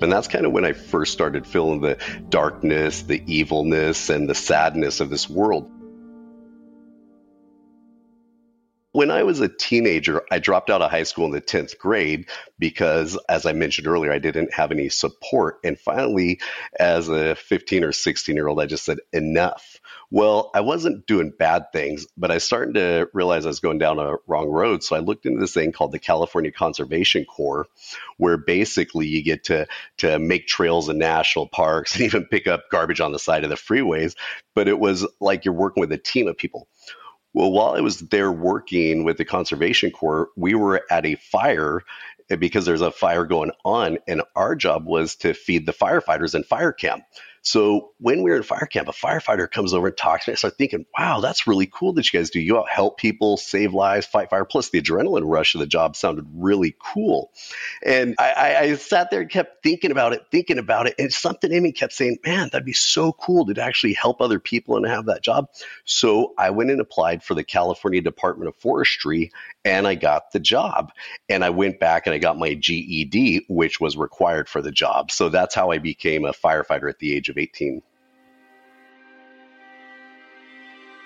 And 0.00 0.12
that's 0.12 0.28
kind 0.28 0.44
of 0.44 0.52
when 0.52 0.64
I 0.64 0.72
first 0.72 1.12
started 1.12 1.46
feeling 1.46 1.80
the 1.80 1.98
darkness, 2.28 3.02
the 3.02 3.22
evilness, 3.26 4.10
and 4.10 4.28
the 4.28 4.34
sadness 4.34 5.00
of 5.00 5.10
this 5.10 5.28
world. 5.28 5.70
When 8.94 9.10
I 9.10 9.24
was 9.24 9.40
a 9.40 9.48
teenager, 9.48 10.22
I 10.30 10.38
dropped 10.38 10.70
out 10.70 10.80
of 10.80 10.88
high 10.88 11.02
school 11.02 11.24
in 11.24 11.32
the 11.32 11.40
10th 11.40 11.78
grade 11.78 12.26
because, 12.60 13.18
as 13.28 13.44
I 13.44 13.52
mentioned 13.52 13.88
earlier, 13.88 14.12
I 14.12 14.20
didn't 14.20 14.54
have 14.54 14.70
any 14.70 14.88
support. 14.88 15.58
And 15.64 15.76
finally, 15.76 16.38
as 16.78 17.08
a 17.08 17.34
15 17.34 17.82
or 17.82 17.90
16 17.90 18.36
year 18.36 18.46
old, 18.46 18.60
I 18.60 18.66
just 18.66 18.84
said, 18.84 18.98
enough. 19.12 19.80
Well, 20.12 20.52
I 20.54 20.60
wasn't 20.60 21.08
doing 21.08 21.32
bad 21.36 21.72
things, 21.72 22.06
but 22.16 22.30
I 22.30 22.38
started 22.38 22.74
to 22.74 23.08
realize 23.12 23.44
I 23.44 23.48
was 23.48 23.58
going 23.58 23.78
down 23.78 23.98
a 23.98 24.14
wrong 24.28 24.46
road. 24.48 24.84
So 24.84 24.94
I 24.94 25.00
looked 25.00 25.26
into 25.26 25.40
this 25.40 25.54
thing 25.54 25.72
called 25.72 25.90
the 25.90 25.98
California 25.98 26.52
Conservation 26.52 27.24
Corps, 27.24 27.66
where 28.18 28.36
basically 28.36 29.08
you 29.08 29.24
get 29.24 29.42
to 29.46 29.66
to 29.98 30.20
make 30.20 30.46
trails 30.46 30.88
in 30.88 30.98
national 30.98 31.48
parks 31.48 31.94
and 31.96 32.04
even 32.04 32.26
pick 32.26 32.46
up 32.46 32.70
garbage 32.70 33.00
on 33.00 33.10
the 33.10 33.18
side 33.18 33.42
of 33.42 33.50
the 33.50 33.56
freeways. 33.56 34.14
But 34.54 34.68
it 34.68 34.78
was 34.78 35.04
like 35.20 35.44
you're 35.44 35.52
working 35.52 35.80
with 35.80 35.90
a 35.90 35.98
team 35.98 36.28
of 36.28 36.36
people. 36.36 36.68
Well, 37.34 37.50
while 37.50 37.74
I 37.74 37.80
was 37.80 37.98
there 37.98 38.30
working 38.30 39.02
with 39.02 39.18
the 39.18 39.24
Conservation 39.24 39.90
Corps, 39.90 40.28
we 40.36 40.54
were 40.54 40.82
at 40.90 41.04
a 41.04 41.16
fire 41.16 41.82
eh, 42.30 42.36
because 42.36 42.64
there's 42.64 42.80
a 42.80 42.92
fire 42.92 43.24
going 43.24 43.50
on, 43.64 43.98
and 44.06 44.22
our 44.36 44.54
job 44.54 44.86
was 44.86 45.16
to 45.16 45.34
feed 45.34 45.66
the 45.66 45.72
firefighters 45.72 46.36
in 46.36 46.44
fire 46.44 46.72
camp. 46.72 47.02
So 47.44 47.92
when 47.98 48.22
we 48.22 48.30
were 48.30 48.38
in 48.38 48.42
fire 48.42 48.66
camp, 48.66 48.88
a 48.88 48.92
firefighter 48.92 49.50
comes 49.50 49.74
over 49.74 49.88
and 49.88 49.96
talks 49.96 50.24
to 50.24 50.30
me. 50.30 50.32
I 50.32 50.36
start 50.36 50.56
thinking, 50.56 50.86
wow, 50.98 51.20
that's 51.20 51.46
really 51.46 51.66
cool 51.66 51.92
that 51.92 52.10
you 52.10 52.18
guys 52.18 52.30
do. 52.30 52.40
You 52.40 52.64
help 52.68 52.96
people, 52.96 53.36
save 53.36 53.74
lives, 53.74 54.06
fight 54.06 54.30
fire. 54.30 54.46
Plus, 54.46 54.70
the 54.70 54.80
adrenaline 54.80 55.30
rush 55.30 55.54
of 55.54 55.60
the 55.60 55.66
job 55.66 55.94
sounded 55.94 56.26
really 56.34 56.74
cool. 56.78 57.30
And 57.84 58.14
I, 58.18 58.32
I, 58.32 58.58
I 58.60 58.74
sat 58.76 59.10
there 59.10 59.20
and 59.20 59.30
kept 59.30 59.62
thinking 59.62 59.90
about 59.90 60.14
it, 60.14 60.26
thinking 60.30 60.58
about 60.58 60.86
it. 60.86 60.94
And 60.98 61.12
something 61.12 61.52
in 61.52 61.62
me 61.62 61.72
kept 61.72 61.92
saying, 61.92 62.18
man, 62.24 62.48
that'd 62.50 62.64
be 62.64 62.72
so 62.72 63.12
cool 63.12 63.44
to 63.46 63.62
actually 63.62 63.92
help 63.92 64.22
other 64.22 64.40
people 64.40 64.76
and 64.76 64.86
have 64.86 65.06
that 65.06 65.22
job. 65.22 65.48
So 65.84 66.32
I 66.38 66.48
went 66.48 66.70
and 66.70 66.80
applied 66.80 67.22
for 67.22 67.34
the 67.34 67.44
California 67.44 68.00
Department 68.00 68.48
of 68.48 68.56
Forestry 68.56 69.32
and 69.66 69.86
I 69.86 69.94
got 69.94 70.32
the 70.32 70.40
job. 70.40 70.92
And 71.28 71.44
I 71.44 71.50
went 71.50 71.78
back 71.78 72.06
and 72.06 72.14
I 72.14 72.18
got 72.18 72.38
my 72.38 72.54
GED, 72.54 73.46
which 73.48 73.80
was 73.80 73.96
required 73.96 74.48
for 74.48 74.62
the 74.62 74.72
job. 74.72 75.10
So 75.10 75.28
that's 75.28 75.54
how 75.54 75.70
I 75.70 75.78
became 75.78 76.24
a 76.24 76.32
firefighter 76.32 76.88
at 76.88 76.98
the 76.98 77.14
age 77.14 77.28
of 77.28 77.33
18. 77.38 77.82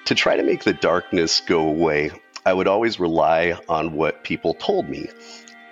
To 0.06 0.14
try 0.14 0.36
to 0.36 0.42
make 0.42 0.64
the 0.64 0.72
darkness 0.72 1.40
go 1.40 1.68
away, 1.68 2.10
I 2.46 2.52
would 2.54 2.66
always 2.66 2.98
rely 2.98 3.58
on 3.68 3.92
what 3.92 4.24
people 4.24 4.54
told 4.54 4.88
me. 4.88 5.08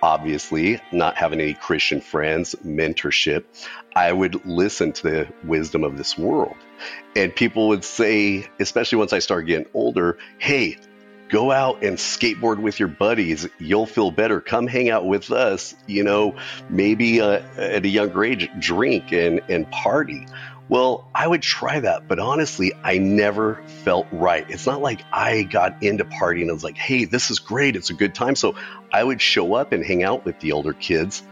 Obviously, 0.03 0.79
not 0.93 1.17
having 1.17 1.41
any 1.41 1.55
Christian 1.55 2.03
friends, 2.03 2.55
mentorship, 2.65 3.45
I 3.95 4.13
would 4.13 4.45
listen 4.45 4.93
to 4.93 5.03
the 5.03 5.29
wisdom 5.45 5.85
of 5.85 5.97
this 5.97 6.19
world. 6.19 6.57
And 7.17 7.35
people 7.35 7.69
would 7.69 7.83
say, 7.83 8.47
especially 8.61 8.99
once 8.99 9.15
I 9.15 9.21
started 9.21 9.47
getting 9.47 9.69
older, 9.73 10.19
hey, 10.39 10.77
go 11.29 11.51
out 11.51 11.83
and 11.83 11.97
skateboard 11.97 12.59
with 12.59 12.79
your 12.79 12.89
buddies. 12.89 13.49
You'll 13.59 13.87
feel 13.87 14.11
better. 14.11 14.41
Come 14.41 14.67
hang 14.67 14.91
out 14.91 15.07
with 15.07 15.31
us. 15.31 15.75
You 15.87 16.05
know, 16.05 16.37
maybe 16.69 17.21
uh, 17.21 17.41
at 17.57 17.85
a 17.85 17.89
younger 17.89 18.25
age, 18.25 18.49
drink 18.59 19.13
and, 19.13 19.41
and 19.49 19.71
party. 19.71 20.27
Well, 20.69 21.09
I 21.15 21.29
would 21.29 21.43
try 21.43 21.79
that, 21.79 22.09
but 22.09 22.19
honestly, 22.19 22.73
I 22.83 22.99
never 22.99 23.63
felt 23.85 24.09
right. 24.11 24.45
It's 24.49 24.67
not 24.67 24.81
like 24.81 25.01
I 25.13 25.45
got 25.45 25.81
into 25.81 26.05
partying 26.05 26.43
and 26.43 26.53
was 26.53 26.65
like, 26.65 26.77
hey, 26.77 27.05
this 27.05 27.31
is 27.31 27.39
great. 27.39 27.77
It's 27.77 27.91
a 27.91 27.95
good 27.95 28.17
time. 28.17 28.35
So 28.35 28.57
I 28.93 29.05
would 29.05 29.23
show 29.23 29.55
up 29.55 29.73
and 29.73 29.85
hang 29.85 30.03
out 30.03 30.25
with 30.25 30.41
the 30.41 30.53
older 30.53 30.73
kids, 30.73 31.23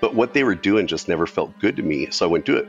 but 0.00 0.14
what 0.14 0.32
they 0.32 0.44
were 0.44 0.54
doing 0.54 0.86
just 0.86 1.08
never 1.08 1.26
felt 1.26 1.58
good 1.58 1.76
to 1.76 1.82
me. 1.82 2.10
So 2.10 2.24
I 2.24 2.28
wouldn't 2.30 2.46
do 2.46 2.56
it. 2.56 2.68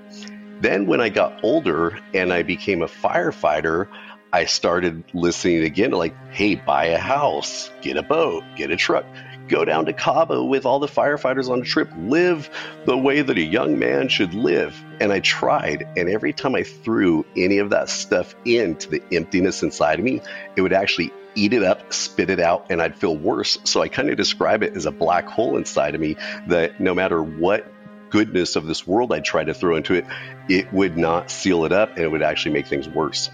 Then, 0.62 0.86
when 0.86 1.01
I 1.01 1.10
got 1.10 1.43
older 1.43 1.97
and 2.13 2.31
I 2.31 2.43
became 2.43 2.84
a 2.84 2.88
firefighter, 2.88 3.88
I 4.33 4.45
started 4.45 5.03
listening 5.13 5.63
again 5.63 5.91
like, 5.91 6.15
hey, 6.31 6.55
buy 6.55 6.85
a 6.85 6.97
house, 6.97 7.69
get 7.81 7.97
a 7.97 8.03
boat, 8.03 8.43
get 8.55 8.71
a 8.71 8.77
truck, 8.77 9.05
go 9.49 9.65
down 9.65 9.85
to 9.87 9.93
Cabo 9.93 10.45
with 10.45 10.65
all 10.65 10.79
the 10.79 10.87
firefighters 10.87 11.49
on 11.49 11.61
a 11.61 11.65
trip, 11.65 11.89
live 11.97 12.49
the 12.85 12.97
way 12.97 13.21
that 13.21 13.37
a 13.37 13.41
young 13.41 13.77
man 13.77 14.07
should 14.07 14.33
live. 14.33 14.81
And 15.01 15.11
I 15.11 15.19
tried, 15.19 15.85
and 15.97 16.07
every 16.09 16.31
time 16.31 16.55
I 16.55 16.63
threw 16.63 17.25
any 17.35 17.57
of 17.57 17.71
that 17.71 17.89
stuff 17.89 18.33
into 18.45 18.89
the 18.89 19.03
emptiness 19.11 19.63
inside 19.63 19.99
of 19.99 20.05
me, 20.05 20.21
it 20.55 20.61
would 20.61 20.73
actually 20.73 21.11
eat 21.35 21.51
it 21.51 21.63
up, 21.63 21.91
spit 21.91 22.29
it 22.29 22.39
out, 22.39 22.67
and 22.69 22.81
I'd 22.81 22.95
feel 22.95 23.17
worse. 23.17 23.57
So 23.65 23.81
I 23.81 23.89
kind 23.89 24.09
of 24.09 24.15
describe 24.15 24.63
it 24.63 24.77
as 24.77 24.85
a 24.85 24.91
black 24.91 25.27
hole 25.27 25.57
inside 25.57 25.93
of 25.93 25.99
me 25.99 26.15
that 26.47 26.79
no 26.79 26.93
matter 26.93 27.21
what 27.21 27.69
goodness 28.09 28.55
of 28.55 28.65
this 28.65 28.87
world 28.87 29.11
I 29.11 29.19
tried 29.19 29.47
to 29.47 29.53
throw 29.53 29.75
into 29.75 29.95
it, 29.95 30.05
it 30.47 30.71
would 30.71 30.97
not 30.97 31.29
seal 31.29 31.65
it 31.65 31.73
up 31.73 31.91
and 31.91 31.99
it 31.99 32.11
would 32.11 32.21
actually 32.21 32.53
make 32.53 32.67
things 32.67 32.87
worse. 32.87 33.29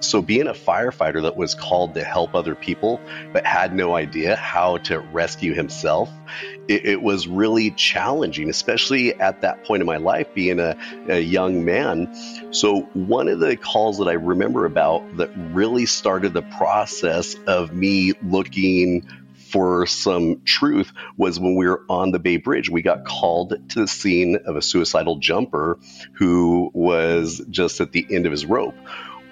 So, 0.00 0.20
being 0.20 0.46
a 0.46 0.52
firefighter 0.52 1.22
that 1.22 1.36
was 1.36 1.54
called 1.54 1.94
to 1.94 2.04
help 2.04 2.34
other 2.34 2.54
people 2.54 3.00
but 3.32 3.46
had 3.46 3.74
no 3.74 3.96
idea 3.96 4.36
how 4.36 4.78
to 4.78 4.98
rescue 4.98 5.54
himself, 5.54 6.10
it, 6.68 6.84
it 6.84 7.02
was 7.02 7.26
really 7.26 7.70
challenging, 7.70 8.50
especially 8.50 9.18
at 9.20 9.40
that 9.40 9.64
point 9.64 9.80
in 9.80 9.86
my 9.86 9.96
life, 9.96 10.26
being 10.34 10.60
a, 10.60 10.76
a 11.08 11.20
young 11.20 11.64
man. 11.64 12.14
So, 12.50 12.82
one 12.92 13.28
of 13.28 13.40
the 13.40 13.56
calls 13.56 13.98
that 13.98 14.08
I 14.08 14.12
remember 14.12 14.66
about 14.66 15.16
that 15.16 15.30
really 15.36 15.86
started 15.86 16.34
the 16.34 16.42
process 16.42 17.36
of 17.46 17.72
me 17.72 18.12
looking 18.22 19.06
for 19.54 19.86
some 19.86 20.42
truth 20.44 20.92
was 21.16 21.38
when 21.38 21.54
we 21.54 21.68
were 21.68 21.80
on 21.88 22.10
the 22.10 22.18
Bay 22.18 22.38
Bridge. 22.38 22.68
We 22.68 22.82
got 22.82 23.04
called 23.04 23.54
to 23.68 23.80
the 23.80 23.86
scene 23.86 24.36
of 24.46 24.56
a 24.56 24.62
suicidal 24.62 25.18
jumper 25.18 25.78
who 26.14 26.72
was 26.74 27.40
just 27.48 27.80
at 27.80 27.92
the 27.92 28.04
end 28.10 28.26
of 28.26 28.32
his 28.32 28.44
rope. 28.44 28.74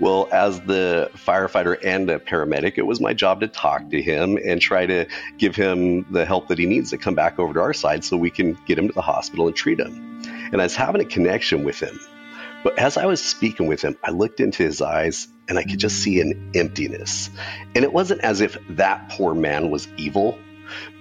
Well, 0.02 0.28
as 0.32 0.60
the 0.62 1.12
firefighter 1.14 1.78
and 1.84 2.10
a 2.10 2.18
paramedic, 2.18 2.76
it 2.76 2.84
was 2.84 3.00
my 3.00 3.14
job 3.14 3.38
to 3.38 3.46
talk 3.46 3.88
to 3.90 4.02
him 4.02 4.36
and 4.44 4.60
try 4.60 4.84
to 4.84 5.06
give 5.38 5.54
him 5.54 6.04
the 6.10 6.24
help 6.24 6.48
that 6.48 6.58
he 6.58 6.66
needs 6.66 6.90
to 6.90 6.98
come 6.98 7.14
back 7.14 7.38
over 7.38 7.54
to 7.54 7.60
our 7.60 7.72
side 7.72 8.02
so 8.02 8.16
we 8.16 8.28
can 8.28 8.58
get 8.66 8.76
him 8.76 8.88
to 8.88 8.92
the 8.92 9.00
hospital 9.00 9.46
and 9.46 9.54
treat 9.54 9.78
him. 9.78 10.20
And 10.50 10.60
I 10.60 10.64
was 10.64 10.74
having 10.74 11.02
a 11.02 11.04
connection 11.04 11.62
with 11.62 11.78
him. 11.78 12.00
But 12.64 12.80
as 12.80 12.96
I 12.96 13.06
was 13.06 13.22
speaking 13.22 13.68
with 13.68 13.80
him, 13.80 13.96
I 14.02 14.10
looked 14.10 14.40
into 14.40 14.64
his 14.64 14.82
eyes 14.82 15.28
and 15.48 15.56
I 15.56 15.62
could 15.62 15.78
just 15.78 16.02
see 16.02 16.20
an 16.20 16.50
emptiness. 16.56 17.30
And 17.76 17.84
it 17.84 17.92
wasn't 17.92 18.22
as 18.22 18.40
if 18.40 18.58
that 18.70 19.08
poor 19.10 19.34
man 19.34 19.70
was 19.70 19.86
evil. 19.96 20.36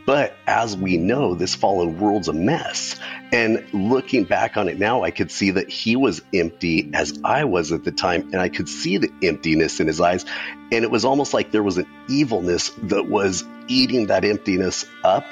But 0.05 0.35
as 0.47 0.75
we 0.75 0.97
know, 0.97 1.35
this 1.35 1.53
fallen 1.53 1.99
world's 1.99 2.27
a 2.27 2.33
mess. 2.33 2.99
And 3.31 3.65
looking 3.73 4.23
back 4.23 4.57
on 4.57 4.67
it 4.67 4.79
now, 4.79 5.03
I 5.03 5.11
could 5.11 5.31
see 5.31 5.51
that 5.51 5.69
he 5.69 5.95
was 5.95 6.21
empty 6.33 6.89
as 6.93 7.19
I 7.23 7.45
was 7.45 7.71
at 7.71 7.83
the 7.83 7.91
time. 7.91 8.29
And 8.33 8.41
I 8.41 8.49
could 8.49 8.67
see 8.67 8.97
the 8.97 9.11
emptiness 9.23 9.79
in 9.79 9.87
his 9.87 10.01
eyes. 10.01 10.25
And 10.71 10.83
it 10.83 10.91
was 10.91 11.05
almost 11.05 11.33
like 11.33 11.51
there 11.51 11.63
was 11.63 11.77
an 11.77 11.87
evilness 12.09 12.69
that 12.83 13.07
was 13.07 13.43
eating 13.67 14.07
that 14.07 14.25
emptiness 14.25 14.85
up. 15.03 15.25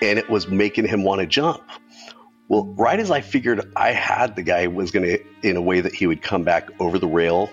And 0.00 0.18
it 0.18 0.28
was 0.28 0.48
making 0.48 0.86
him 0.86 1.04
want 1.04 1.20
to 1.20 1.26
jump. 1.26 1.62
Well, 2.48 2.64
right 2.66 2.98
as 2.98 3.10
I 3.10 3.20
figured 3.20 3.72
I 3.76 3.92
had 3.92 4.36
the 4.36 4.42
guy 4.42 4.66
was 4.66 4.90
going 4.90 5.06
to, 5.06 5.24
in 5.42 5.56
a 5.56 5.62
way 5.62 5.80
that 5.80 5.94
he 5.94 6.06
would 6.06 6.22
come 6.22 6.44
back 6.44 6.68
over 6.80 6.98
the 6.98 7.06
rail 7.06 7.50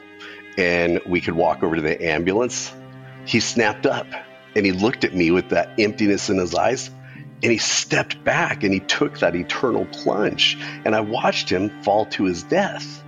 and 0.58 1.00
we 1.06 1.22
could 1.22 1.36
walk 1.36 1.64
over 1.64 1.76
to 1.76 1.82
the 1.82 2.04
ambulance, 2.04 2.74
he 3.26 3.40
snapped 3.40 3.86
up 3.86 4.08
and 4.56 4.66
he 4.66 4.72
looked 4.72 5.04
at 5.04 5.16
me 5.16 5.32
with 5.32 5.50
that 5.50 5.72
emptiness 5.80 6.30
in 6.30 6.38
his 6.38 6.56
eyes 6.56 6.90
and 7.42 7.52
he 7.52 7.58
stepped 7.58 8.24
back 8.24 8.64
and 8.64 8.74
he 8.74 8.80
took 8.82 9.20
that 9.20 9.36
eternal 9.36 9.86
plunge. 9.86 10.58
And 10.86 10.96
I 10.96 11.00
watched 11.00 11.50
him 11.50 11.70
fall 11.84 12.06
to 12.08 12.26
his 12.26 12.44
death. 12.44 13.04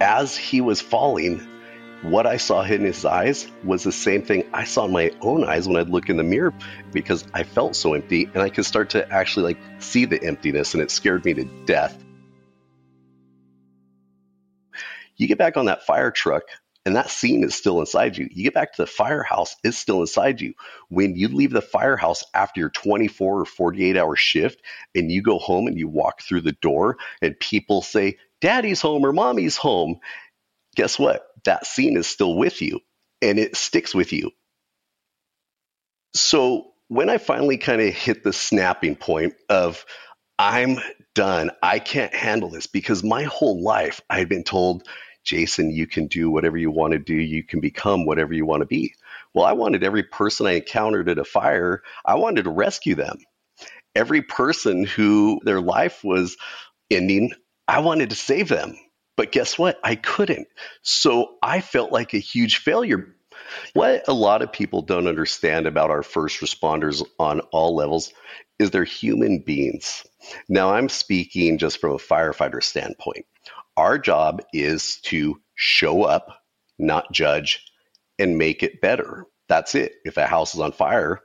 As 0.00 0.36
he 0.36 0.60
was 0.60 0.80
falling, 0.80 1.46
what 2.02 2.26
I 2.26 2.36
saw 2.36 2.62
in 2.62 2.82
his 2.82 3.04
eyes 3.04 3.48
was 3.64 3.82
the 3.82 3.90
same 3.90 4.22
thing 4.22 4.48
I 4.52 4.62
saw 4.64 4.84
in 4.84 4.92
my 4.92 5.10
own 5.20 5.42
eyes 5.42 5.66
when 5.66 5.76
I'd 5.76 5.88
look 5.88 6.08
in 6.08 6.16
the 6.16 6.22
mirror 6.22 6.54
because 6.92 7.24
I 7.34 7.42
felt 7.42 7.74
so 7.74 7.94
empty 7.94 8.30
and 8.32 8.38
I 8.42 8.48
could 8.48 8.64
start 8.64 8.90
to 8.90 9.10
actually 9.10 9.54
like 9.54 9.58
see 9.80 10.04
the 10.04 10.22
emptiness 10.22 10.74
and 10.74 10.82
it 10.82 10.92
scared 10.92 11.24
me 11.24 11.34
to 11.34 11.44
death. 11.64 12.04
You 15.16 15.26
get 15.26 15.38
back 15.38 15.56
on 15.56 15.64
that 15.64 15.84
fire 15.84 16.12
truck 16.12 16.44
and 16.88 16.96
that 16.96 17.10
scene 17.10 17.44
is 17.44 17.54
still 17.54 17.80
inside 17.80 18.16
you. 18.16 18.30
You 18.32 18.44
get 18.44 18.54
back 18.54 18.72
to 18.72 18.82
the 18.82 18.86
firehouse, 18.86 19.54
it's 19.62 19.76
still 19.76 20.00
inside 20.00 20.40
you. 20.40 20.54
When 20.88 21.16
you 21.16 21.28
leave 21.28 21.50
the 21.50 21.60
firehouse 21.60 22.24
after 22.32 22.60
your 22.60 22.70
24 22.70 23.40
or 23.40 23.44
48 23.44 23.98
hour 23.98 24.16
shift 24.16 24.62
and 24.94 25.12
you 25.12 25.20
go 25.20 25.38
home 25.38 25.66
and 25.66 25.78
you 25.78 25.86
walk 25.86 26.22
through 26.22 26.40
the 26.40 26.56
door 26.62 26.96
and 27.20 27.38
people 27.38 27.82
say, 27.82 28.16
Daddy's 28.40 28.80
home 28.80 29.04
or 29.04 29.12
mommy's 29.12 29.58
home, 29.58 30.00
guess 30.76 30.98
what? 30.98 31.26
That 31.44 31.66
scene 31.66 31.98
is 31.98 32.06
still 32.06 32.34
with 32.34 32.62
you 32.62 32.80
and 33.20 33.38
it 33.38 33.54
sticks 33.54 33.94
with 33.94 34.14
you. 34.14 34.30
So 36.14 36.68
when 36.88 37.10
I 37.10 37.18
finally 37.18 37.58
kind 37.58 37.82
of 37.82 37.92
hit 37.92 38.24
the 38.24 38.32
snapping 38.32 38.96
point 38.96 39.34
of, 39.50 39.84
I'm 40.38 40.78
done, 41.14 41.50
I 41.62 41.80
can't 41.80 42.14
handle 42.14 42.48
this 42.48 42.66
because 42.66 43.04
my 43.04 43.24
whole 43.24 43.62
life 43.62 44.00
I 44.08 44.20
had 44.20 44.30
been 44.30 44.44
told, 44.44 44.88
Jason, 45.28 45.70
you 45.70 45.86
can 45.86 46.06
do 46.06 46.30
whatever 46.30 46.56
you 46.56 46.70
want 46.70 46.94
to 46.94 46.98
do. 46.98 47.14
You 47.14 47.42
can 47.42 47.60
become 47.60 48.06
whatever 48.06 48.32
you 48.32 48.46
want 48.46 48.62
to 48.62 48.66
be. 48.66 48.94
Well, 49.34 49.44
I 49.44 49.52
wanted 49.52 49.84
every 49.84 50.02
person 50.02 50.46
I 50.46 50.52
encountered 50.52 51.06
at 51.10 51.18
a 51.18 51.24
fire, 51.24 51.82
I 52.06 52.14
wanted 52.14 52.44
to 52.44 52.50
rescue 52.50 52.94
them. 52.94 53.18
Every 53.94 54.22
person 54.22 54.86
who 54.86 55.38
their 55.44 55.60
life 55.60 56.02
was 56.02 56.38
ending, 56.90 57.32
I 57.66 57.80
wanted 57.80 58.08
to 58.08 58.16
save 58.16 58.48
them. 58.48 58.74
But 59.18 59.30
guess 59.32 59.58
what? 59.58 59.78
I 59.84 59.96
couldn't. 59.96 60.48
So 60.80 61.34
I 61.42 61.60
felt 61.60 61.92
like 61.92 62.14
a 62.14 62.18
huge 62.18 62.58
failure. 62.58 63.14
What 63.74 64.08
a 64.08 64.14
lot 64.14 64.40
of 64.40 64.50
people 64.50 64.80
don't 64.80 65.08
understand 65.08 65.66
about 65.66 65.90
our 65.90 66.02
first 66.02 66.40
responders 66.40 67.04
on 67.18 67.40
all 67.52 67.74
levels 67.76 68.14
is 68.58 68.70
they're 68.70 68.84
human 68.84 69.40
beings. 69.40 70.06
Now, 70.48 70.72
I'm 70.72 70.88
speaking 70.88 71.58
just 71.58 71.80
from 71.80 71.92
a 71.92 71.98
firefighter 71.98 72.62
standpoint. 72.62 73.26
Our 73.78 73.96
job 73.96 74.42
is 74.52 74.98
to 75.02 75.40
show 75.54 76.02
up, 76.02 76.40
not 76.80 77.12
judge, 77.12 77.64
and 78.18 78.36
make 78.36 78.64
it 78.64 78.80
better. 78.80 79.24
That's 79.48 79.76
it. 79.76 79.92
If 80.04 80.16
a 80.16 80.26
house 80.26 80.52
is 80.52 80.60
on 80.60 80.72
fire, 80.72 81.20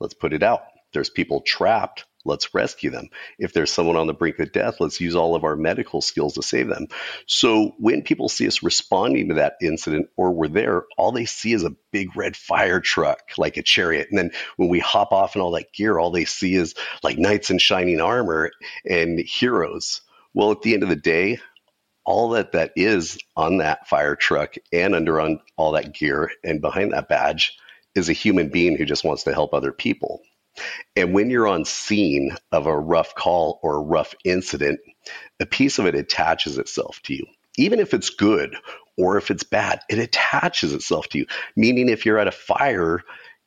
let's 0.00 0.14
put 0.14 0.32
it 0.32 0.42
out. 0.42 0.62
There's 0.94 1.10
people 1.10 1.42
trapped, 1.42 2.06
let's 2.24 2.54
rescue 2.54 2.88
them. 2.88 3.10
If 3.38 3.52
there's 3.52 3.70
someone 3.70 3.96
on 3.96 4.06
the 4.06 4.14
brink 4.14 4.38
of 4.38 4.52
death, 4.52 4.76
let's 4.80 5.02
use 5.02 5.14
all 5.14 5.34
of 5.34 5.44
our 5.44 5.54
medical 5.54 6.00
skills 6.00 6.32
to 6.36 6.42
save 6.42 6.68
them. 6.68 6.86
So 7.26 7.74
when 7.78 8.00
people 8.00 8.30
see 8.30 8.46
us 8.46 8.62
responding 8.62 9.28
to 9.28 9.34
that 9.34 9.56
incident 9.60 10.08
or 10.16 10.32
we're 10.32 10.48
there, 10.48 10.84
all 10.96 11.12
they 11.12 11.26
see 11.26 11.52
is 11.52 11.62
a 11.62 11.76
big 11.92 12.16
red 12.16 12.36
fire 12.36 12.80
truck, 12.80 13.20
like 13.36 13.58
a 13.58 13.62
chariot. 13.62 14.08
And 14.08 14.18
then 14.18 14.30
when 14.56 14.70
we 14.70 14.78
hop 14.78 15.12
off 15.12 15.36
in 15.36 15.42
all 15.42 15.50
that 15.50 15.74
gear, 15.74 15.98
all 15.98 16.10
they 16.10 16.24
see 16.24 16.54
is 16.54 16.74
like 17.02 17.18
knights 17.18 17.50
in 17.50 17.58
shining 17.58 18.00
armor 18.00 18.50
and 18.88 19.18
heroes. 19.18 20.00
Well, 20.32 20.52
at 20.52 20.62
the 20.62 20.72
end 20.72 20.84
of 20.84 20.88
the 20.88 20.96
day, 20.96 21.38
all 22.08 22.30
that 22.30 22.52
that 22.52 22.72
is 22.74 23.18
on 23.36 23.58
that 23.58 23.86
fire 23.86 24.16
truck 24.16 24.54
and 24.72 24.94
under 24.94 25.20
on 25.20 25.38
all 25.58 25.72
that 25.72 25.92
gear 25.92 26.30
and 26.42 26.62
behind 26.62 26.94
that 26.94 27.06
badge 27.06 27.54
is 27.94 28.08
a 28.08 28.14
human 28.14 28.48
being 28.48 28.78
who 28.78 28.86
just 28.86 29.04
wants 29.04 29.24
to 29.24 29.34
help 29.34 29.52
other 29.52 29.72
people. 29.72 30.22
And 30.96 31.12
when 31.12 31.28
you're 31.28 31.46
on 31.46 31.66
scene 31.66 32.34
of 32.50 32.66
a 32.66 32.80
rough 32.80 33.14
call 33.14 33.60
or 33.62 33.76
a 33.76 33.82
rough 33.82 34.14
incident, 34.24 34.80
a 35.38 35.44
piece 35.44 35.78
of 35.78 35.84
it 35.84 35.94
attaches 35.94 36.56
itself 36.56 36.98
to 37.04 37.14
you. 37.14 37.26
Even 37.58 37.78
if 37.78 37.92
it's 37.92 38.08
good 38.08 38.56
or 38.96 39.18
if 39.18 39.30
it's 39.30 39.44
bad, 39.44 39.80
it 39.90 39.98
attaches 39.98 40.72
itself 40.72 41.08
to 41.08 41.18
you. 41.18 41.26
Meaning, 41.56 41.90
if 41.90 42.06
you're 42.06 42.18
at 42.18 42.26
a 42.26 42.32
fire, 42.32 43.02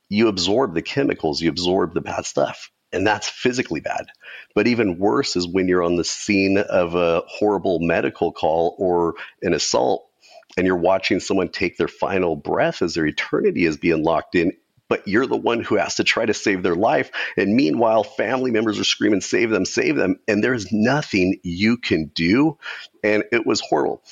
you 0.07 0.27
absorb 0.27 0.75
the 0.75 0.83
chemicals, 0.83 1.41
you 1.41 1.49
absorb 1.49 1.95
the 1.95 2.01
bad 2.01 2.27
stuff 2.27 2.69
and 2.93 3.05
that's 3.05 3.29
physically 3.29 3.79
bad. 3.79 4.07
But 4.53 4.67
even 4.67 4.99
worse 4.99 5.35
is 5.35 5.47
when 5.47 5.67
you're 5.67 5.83
on 5.83 5.95
the 5.95 6.03
scene 6.03 6.57
of 6.57 6.95
a 6.95 7.23
horrible 7.27 7.79
medical 7.79 8.31
call 8.31 8.75
or 8.77 9.15
an 9.41 9.53
assault 9.53 10.07
and 10.57 10.67
you're 10.67 10.75
watching 10.75 11.19
someone 11.19 11.49
take 11.49 11.77
their 11.77 11.87
final 11.87 12.35
breath 12.35 12.81
as 12.81 12.93
their 12.93 13.05
eternity 13.05 13.65
is 13.65 13.77
being 13.77 14.03
locked 14.03 14.35
in 14.35 14.51
but 14.91 15.07
you're 15.07 15.25
the 15.25 15.37
one 15.37 15.61
who 15.61 15.75
has 15.75 15.95
to 15.95 16.03
try 16.03 16.25
to 16.25 16.33
save 16.33 16.63
their 16.63 16.75
life. 16.75 17.11
And 17.37 17.55
meanwhile, 17.55 18.03
family 18.03 18.51
members 18.51 18.77
are 18.77 18.83
screaming, 18.83 19.21
save 19.21 19.49
them, 19.49 19.63
save 19.63 19.95
them. 19.95 20.19
And 20.27 20.43
there's 20.43 20.69
nothing 20.73 21.39
you 21.43 21.77
can 21.77 22.07
do. 22.07 22.57
And 23.01 23.23
it 23.31 23.45
was 23.45 23.61
horrible. 23.61 24.03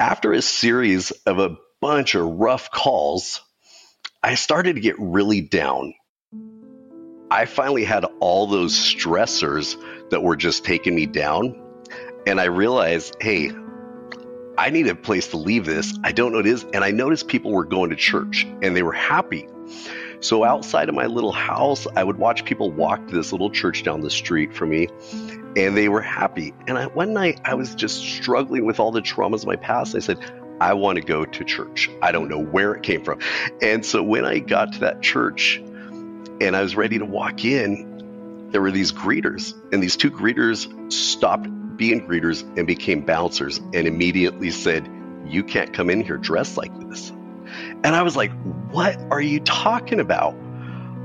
After 0.00 0.32
a 0.32 0.40
series 0.40 1.10
of 1.26 1.38
a 1.38 1.58
bunch 1.82 2.14
of 2.14 2.24
rough 2.24 2.70
calls, 2.70 3.42
I 4.22 4.36
started 4.36 4.76
to 4.76 4.80
get 4.80 4.96
really 4.98 5.42
down 5.42 5.92
I 7.34 7.46
finally 7.46 7.82
had 7.82 8.04
all 8.20 8.46
those 8.46 8.74
stressors 8.74 9.76
that 10.10 10.22
were 10.22 10.36
just 10.36 10.64
taking 10.64 10.94
me 10.94 11.04
down. 11.04 11.60
And 12.28 12.40
I 12.40 12.44
realized, 12.44 13.16
hey, 13.20 13.50
I 14.56 14.70
need 14.70 14.86
a 14.86 14.94
place 14.94 15.26
to 15.28 15.36
leave 15.36 15.66
this. 15.66 15.98
I 16.04 16.12
don't 16.12 16.30
know 16.30 16.38
what 16.38 16.46
it 16.46 16.52
is. 16.52 16.64
And 16.72 16.84
I 16.84 16.92
noticed 16.92 17.26
people 17.26 17.50
were 17.50 17.64
going 17.64 17.90
to 17.90 17.96
church 17.96 18.46
and 18.62 18.76
they 18.76 18.84
were 18.84 18.92
happy. 18.92 19.48
So 20.20 20.44
outside 20.44 20.88
of 20.88 20.94
my 20.94 21.06
little 21.06 21.32
house, 21.32 21.88
I 21.96 22.04
would 22.04 22.18
watch 22.18 22.44
people 22.44 22.70
walk 22.70 23.08
to 23.08 23.14
this 23.16 23.32
little 23.32 23.50
church 23.50 23.82
down 23.82 24.00
the 24.00 24.10
street 24.10 24.54
from 24.54 24.70
me, 24.70 24.86
and 25.56 25.76
they 25.76 25.88
were 25.88 26.02
happy. 26.02 26.54
And 26.68 26.78
I, 26.78 26.86
one 26.86 27.12
night, 27.14 27.40
I 27.44 27.54
was 27.54 27.74
just 27.74 27.96
struggling 27.96 28.64
with 28.64 28.78
all 28.78 28.92
the 28.92 29.02
traumas 29.02 29.40
of 29.40 29.46
my 29.46 29.56
past. 29.56 29.96
I 29.96 29.98
said, 29.98 30.18
I 30.60 30.72
want 30.74 30.96
to 30.96 31.04
go 31.04 31.24
to 31.24 31.44
church. 31.44 31.90
I 32.00 32.12
don't 32.12 32.28
know 32.28 32.38
where 32.38 32.74
it 32.74 32.84
came 32.84 33.02
from. 33.02 33.18
And 33.60 33.84
so 33.84 34.04
when 34.04 34.24
I 34.24 34.38
got 34.38 34.72
to 34.74 34.78
that 34.80 35.02
church 35.02 35.60
and 36.40 36.56
I 36.56 36.62
was 36.62 36.76
ready 36.76 36.98
to 36.98 37.04
walk 37.04 37.44
in, 37.44 38.48
there 38.50 38.60
were 38.60 38.70
these 38.70 38.92
greeters, 38.92 39.54
and 39.72 39.82
these 39.82 39.96
two 39.96 40.10
greeters 40.10 40.92
stopped 40.92 41.48
being 41.76 42.06
greeters 42.06 42.42
and 42.56 42.66
became 42.66 43.00
bouncers 43.00 43.58
and 43.58 43.86
immediately 43.86 44.50
said, 44.50 44.88
You 45.26 45.42
can't 45.42 45.72
come 45.72 45.90
in 45.90 46.02
here 46.02 46.16
dressed 46.16 46.56
like 46.56 46.72
this. 46.88 47.10
And 47.10 47.86
I 47.86 48.02
was 48.02 48.16
like, 48.16 48.32
What 48.70 48.96
are 49.10 49.20
you 49.20 49.40
talking 49.40 50.00
about? 50.00 50.36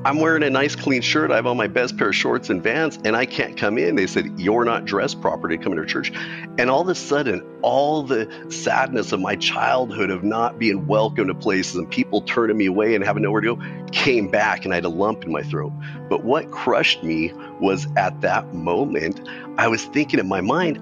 I'm 0.05 0.17
wearing 0.19 0.43
a 0.43 0.49
nice 0.49 0.77
clean 0.77 1.01
shirt. 1.01 1.29
I 1.29 1.35
have 1.35 1.45
on 1.45 1.57
my 1.57 1.67
best 1.67 1.97
pair 1.97 2.07
of 2.07 2.15
shorts 2.15 2.49
and 2.49 2.63
vans, 2.63 2.97
and 3.03 3.17
I 3.17 3.25
can't 3.25 3.57
come 3.57 3.77
in. 3.77 3.97
They 3.97 4.07
said, 4.07 4.39
You're 4.39 4.63
not 4.63 4.85
dressed 4.85 5.19
properly 5.19 5.57
to 5.57 5.63
come 5.63 5.73
into 5.73 5.85
church. 5.85 6.13
And 6.57 6.69
all 6.69 6.79
of 6.79 6.88
a 6.88 6.95
sudden, 6.95 7.45
all 7.63 8.03
the 8.03 8.31
sadness 8.47 9.12
of 9.12 9.19
my 9.19 9.35
childhood 9.35 10.09
of 10.09 10.23
not 10.23 10.57
being 10.57 10.88
welcome 10.88 11.27
to 11.27 11.35
places 11.35 11.75
and 11.75 11.89
people 11.89 12.21
turning 12.21 12.55
me 12.55 12.67
away 12.67 12.95
and 12.95 13.03
having 13.03 13.23
nowhere 13.23 13.41
to 13.41 13.57
go 13.57 13.89
came 13.91 14.29
back, 14.29 14.63
and 14.63 14.73
I 14.73 14.75
had 14.75 14.85
a 14.85 14.89
lump 14.89 15.25
in 15.25 15.33
my 15.33 15.43
throat. 15.43 15.73
But 16.07 16.23
what 16.23 16.49
crushed 16.49 17.03
me 17.03 17.33
was 17.59 17.85
at 17.97 18.21
that 18.21 18.53
moment, 18.53 19.27
I 19.57 19.67
was 19.67 19.83
thinking 19.83 20.21
in 20.21 20.29
my 20.29 20.39
mind, 20.39 20.79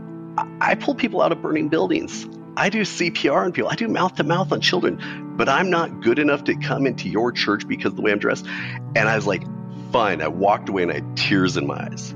I 0.62 0.76
pull 0.76 0.94
people 0.94 1.24
out 1.24 1.32
of 1.32 1.42
burning 1.42 1.70
buildings. 1.70 2.28
I 2.58 2.70
do 2.70 2.82
CPR 2.82 3.46
on 3.46 3.52
people. 3.52 3.70
I 3.70 3.76
do 3.76 3.88
mouth 3.88 4.16
to 4.16 4.24
mouth 4.24 4.52
on 4.52 4.62
children, 4.62 5.36
but 5.38 5.48
I'm 5.48 5.70
not 5.70 6.02
good 6.02 6.18
enough 6.18 6.44
to 6.46 6.56
come 6.56 6.88
into 6.88 7.08
your 7.08 7.32
church 7.32 7.68
because 7.68 7.92
of 7.92 7.98
the 7.98 8.02
way 8.02 8.12
I'm 8.12 8.18
dressed. 8.18 8.48
And 8.96 9.08
I 9.08 9.16
was 9.16 9.28
like, 9.28 9.44
fine. 9.92 10.24
I 10.24 10.28
walked 10.28 10.68
away 10.68 10.82
and 10.82 10.92
I 10.92 10.96
had 10.96 11.16
tears 11.16 11.56
in 11.56 11.68
my 11.68 11.76
eyes. 11.76 12.16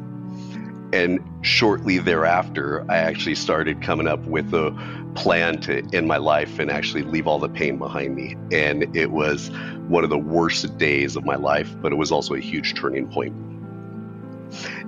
And 0.93 1.19
shortly 1.41 1.99
thereafter, 1.99 2.84
I 2.89 2.97
actually 2.97 3.36
started 3.36 3.84
coming 3.84 4.08
up 4.08 4.19
with 4.25 4.51
a 4.56 4.71
plan 5.13 5.62
to 5.62 5.88
end 5.93 6.08
my 6.08 6.17
life 6.17 6.58
and 6.58 6.71
actually 6.71 7.04
leave 7.04 7.27
all 7.27 7.38
the 7.38 7.47
pain 7.47 7.77
behind 7.77 8.15
me. 8.15 8.36
And 8.51 8.95
it 8.95 9.12
was 9.12 9.51
one 9.88 10.04
of 10.04 10.10
the 10.10 10.17
worst 10.17 10.75
days 10.80 11.15
of 11.15 11.23
my 11.23 11.36
life, 11.36 11.75
but 11.82 11.91
it 11.91 11.97
was 11.97 12.12
also 12.12 12.34
a 12.34 12.39
huge 12.39 12.73
turning 12.73 13.08
point. 13.08 13.36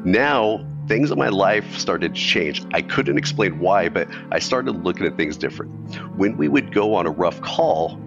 Now, 0.03 0.65
things 0.87 1.11
in 1.11 1.17
my 1.17 1.29
life 1.29 1.77
started 1.77 2.15
to 2.15 2.21
change. 2.21 2.63
I 2.73 2.81
couldn't 2.81 3.17
explain 3.17 3.59
why, 3.59 3.89
but 3.89 4.07
I 4.31 4.39
started 4.39 4.83
looking 4.83 5.05
at 5.05 5.17
things 5.17 5.37
different. 5.37 5.71
When 6.17 6.37
we 6.37 6.47
would 6.47 6.73
go 6.73 6.95
on 6.95 7.05
a 7.05 7.11
rough 7.11 7.41
call, 7.41 7.99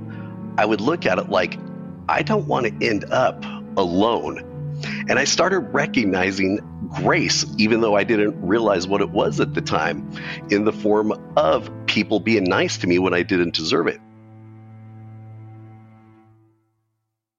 I 0.59 0.65
would 0.65 0.81
look 0.81 1.07
at 1.07 1.19
it 1.19 1.29
like, 1.29 1.59
I 2.09 2.23
don't 2.23 2.47
want 2.47 2.67
to 2.67 2.87
end 2.87 3.05
up 3.11 3.45
alone. 3.77 4.53
And 5.09 5.19
I 5.19 5.25
started 5.25 5.61
recognizing 5.61 6.61
grace, 7.03 7.47
even 7.57 7.81
though 7.81 7.97
I 7.97 8.05
didn't 8.05 8.41
realize 8.41 8.87
what 8.87 9.01
it 9.01 9.11
was 9.11 9.41
at 9.41 9.55
the 9.55 9.63
time, 9.63 10.11
in 10.51 10.65
the 10.65 10.73
form 10.73 11.13
of 11.37 11.71
people 11.87 12.21
being 12.21 12.45
nice 12.45 12.77
to 12.79 12.87
me 12.87 12.99
when 12.99 13.15
I 13.15 13.23
didn't 13.23 13.55
deserve 13.55 13.87
it. 13.87 14.01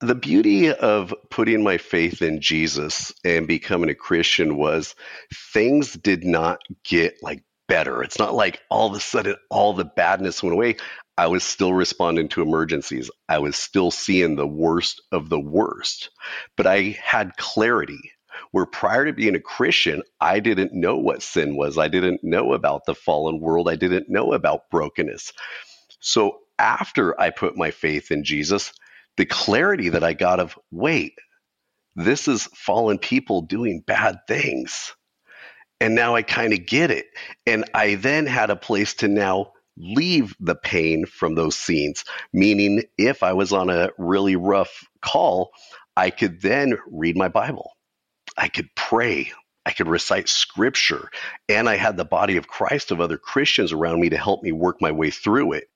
The 0.00 0.14
beauty 0.14 0.72
of 0.72 1.12
putting 1.28 1.64
my 1.64 1.78
faith 1.78 2.22
in 2.22 2.40
Jesus 2.40 3.12
and 3.24 3.48
becoming 3.48 3.90
a 3.90 3.96
Christian 3.96 4.56
was 4.56 4.94
things 5.52 5.94
did 5.94 6.24
not 6.24 6.60
get 6.84 7.16
like 7.22 7.42
better. 7.66 8.02
It's 8.04 8.18
not 8.18 8.34
like 8.34 8.60
all 8.70 8.88
of 8.88 8.94
a 8.94 9.00
sudden 9.00 9.36
all 9.50 9.72
the 9.72 9.84
badness 9.84 10.42
went 10.42 10.54
away. 10.54 10.76
I 11.16 11.26
was 11.26 11.42
still 11.42 11.72
responding 11.74 12.28
to 12.30 12.42
emergencies. 12.42 13.10
I 13.28 13.38
was 13.38 13.56
still 13.56 13.90
seeing 13.90 14.36
the 14.36 14.46
worst 14.46 15.02
of 15.10 15.30
the 15.30 15.40
worst. 15.40 16.10
But 16.56 16.68
I 16.68 16.96
had 17.02 17.36
clarity 17.36 18.12
where 18.52 18.66
prior 18.66 19.04
to 19.06 19.12
being 19.12 19.34
a 19.34 19.40
Christian, 19.40 20.02
I 20.20 20.38
didn't 20.38 20.72
know 20.72 20.96
what 20.96 21.22
sin 21.22 21.56
was. 21.56 21.76
I 21.76 21.88
didn't 21.88 22.22
know 22.22 22.52
about 22.52 22.84
the 22.86 22.94
fallen 22.94 23.40
world. 23.40 23.68
I 23.68 23.74
didn't 23.74 24.08
know 24.08 24.32
about 24.32 24.70
brokenness. 24.70 25.32
So 25.98 26.38
after 26.58 27.20
I 27.20 27.30
put 27.30 27.56
my 27.56 27.72
faith 27.72 28.12
in 28.12 28.22
Jesus, 28.22 28.72
the 29.18 29.26
clarity 29.26 29.90
that 29.90 30.04
I 30.04 30.14
got 30.14 30.40
of 30.40 30.58
wait, 30.70 31.18
this 31.96 32.28
is 32.28 32.44
fallen 32.54 32.98
people 32.98 33.42
doing 33.42 33.82
bad 33.86 34.20
things. 34.28 34.94
And 35.80 35.94
now 35.94 36.14
I 36.14 36.22
kind 36.22 36.52
of 36.52 36.66
get 36.66 36.90
it. 36.90 37.06
And 37.44 37.64
I 37.74 37.96
then 37.96 38.26
had 38.26 38.50
a 38.50 38.56
place 38.56 38.94
to 38.94 39.08
now 39.08 39.52
leave 39.76 40.34
the 40.40 40.54
pain 40.54 41.04
from 41.04 41.34
those 41.34 41.56
scenes, 41.58 42.04
meaning 42.32 42.84
if 42.96 43.22
I 43.22 43.32
was 43.32 43.52
on 43.52 43.70
a 43.70 43.90
really 43.98 44.36
rough 44.36 44.84
call, 45.02 45.50
I 45.96 46.10
could 46.10 46.40
then 46.40 46.78
read 46.88 47.16
my 47.16 47.28
Bible. 47.28 47.72
I 48.36 48.48
could 48.48 48.68
pray. 48.76 49.32
I 49.66 49.72
could 49.72 49.88
recite 49.88 50.28
scripture. 50.28 51.10
And 51.48 51.68
I 51.68 51.76
had 51.76 51.96
the 51.96 52.04
body 52.04 52.36
of 52.36 52.48
Christ 52.48 52.92
of 52.92 53.00
other 53.00 53.18
Christians 53.18 53.72
around 53.72 54.00
me 54.00 54.10
to 54.10 54.16
help 54.16 54.42
me 54.42 54.52
work 54.52 54.80
my 54.80 54.92
way 54.92 55.10
through 55.10 55.52
it. 55.52 55.68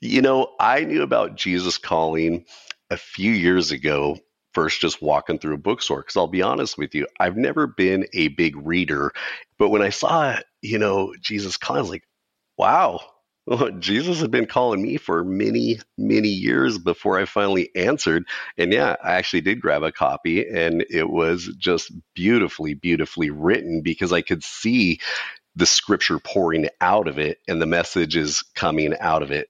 You 0.00 0.22
know, 0.22 0.54
I 0.60 0.84
knew 0.84 1.02
about 1.02 1.36
Jesus 1.36 1.78
calling 1.78 2.44
a 2.90 2.96
few 2.96 3.32
years 3.32 3.70
ago 3.72 4.16
first 4.54 4.80
just 4.80 5.02
walking 5.02 5.38
through 5.38 5.54
a 5.54 5.58
bookstore 5.58 6.00
because 6.00 6.16
I'll 6.16 6.26
be 6.28 6.40
honest 6.40 6.78
with 6.78 6.94
you, 6.94 7.06
I've 7.20 7.36
never 7.36 7.66
been 7.66 8.06
a 8.14 8.28
big 8.28 8.56
reader, 8.56 9.12
but 9.58 9.68
when 9.68 9.82
I 9.82 9.90
saw, 9.90 10.38
you 10.62 10.78
know, 10.78 11.14
Jesus 11.20 11.58
calling, 11.58 11.80
I 11.80 11.82
was 11.82 11.90
like, 11.90 12.04
wow, 12.56 13.00
Jesus 13.78 14.20
had 14.20 14.30
been 14.30 14.46
calling 14.46 14.82
me 14.82 14.96
for 14.96 15.24
many, 15.24 15.78
many 15.98 16.28
years 16.28 16.78
before 16.78 17.18
I 17.18 17.26
finally 17.26 17.68
answered. 17.76 18.24
And 18.56 18.72
yeah, 18.72 18.96
I 19.04 19.12
actually 19.12 19.42
did 19.42 19.60
grab 19.60 19.82
a 19.82 19.92
copy 19.92 20.48
and 20.48 20.84
it 20.88 21.10
was 21.10 21.54
just 21.58 21.92
beautifully, 22.14 22.74
beautifully 22.74 23.30
written 23.30 23.82
because 23.82 24.12
I 24.12 24.22
could 24.22 24.42
see 24.42 25.00
the 25.54 25.66
scripture 25.66 26.18
pouring 26.18 26.68
out 26.80 27.08
of 27.08 27.18
it 27.18 27.38
and 27.48 27.60
the 27.60 27.66
messages 27.66 28.42
coming 28.54 28.94
out 29.00 29.22
of 29.22 29.30
it. 29.30 29.48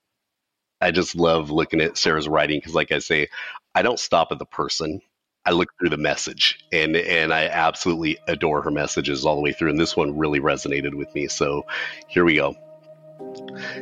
I 0.81 0.91
just 0.91 1.17
love 1.17 1.51
looking 1.51 1.81
at 1.81 1.97
Sarah's 1.97 2.29
writing 2.29 2.59
because, 2.59 2.75
like 2.75 2.93
I 2.93 2.99
say, 2.99 3.29
I 3.75 3.83
don't 3.83 3.99
stop 3.99 4.33
at 4.33 4.39
the 4.39 4.47
person. 4.47 5.01
I 5.45 5.53
look 5.53 5.71
through 5.79 5.91
the 5.91 5.97
message, 5.97 6.59
and 6.73 6.97
and 6.97 7.33
I 7.33 7.47
absolutely 7.47 8.19
adore 8.29 8.63
her 8.63 8.71
messages 8.71 9.25
all 9.25 9.37
the 9.37 9.43
way 9.43 9.53
through. 9.53 9.71
And 9.71 9.79
this 9.79 9.97
one 9.97 10.19
really 10.19 10.41
resonated 10.41 10.95
with 10.95 11.15
me. 11.15 11.29
So 11.29 11.67
here 12.09 12.25
we 12.25 12.35
go. 12.35 12.57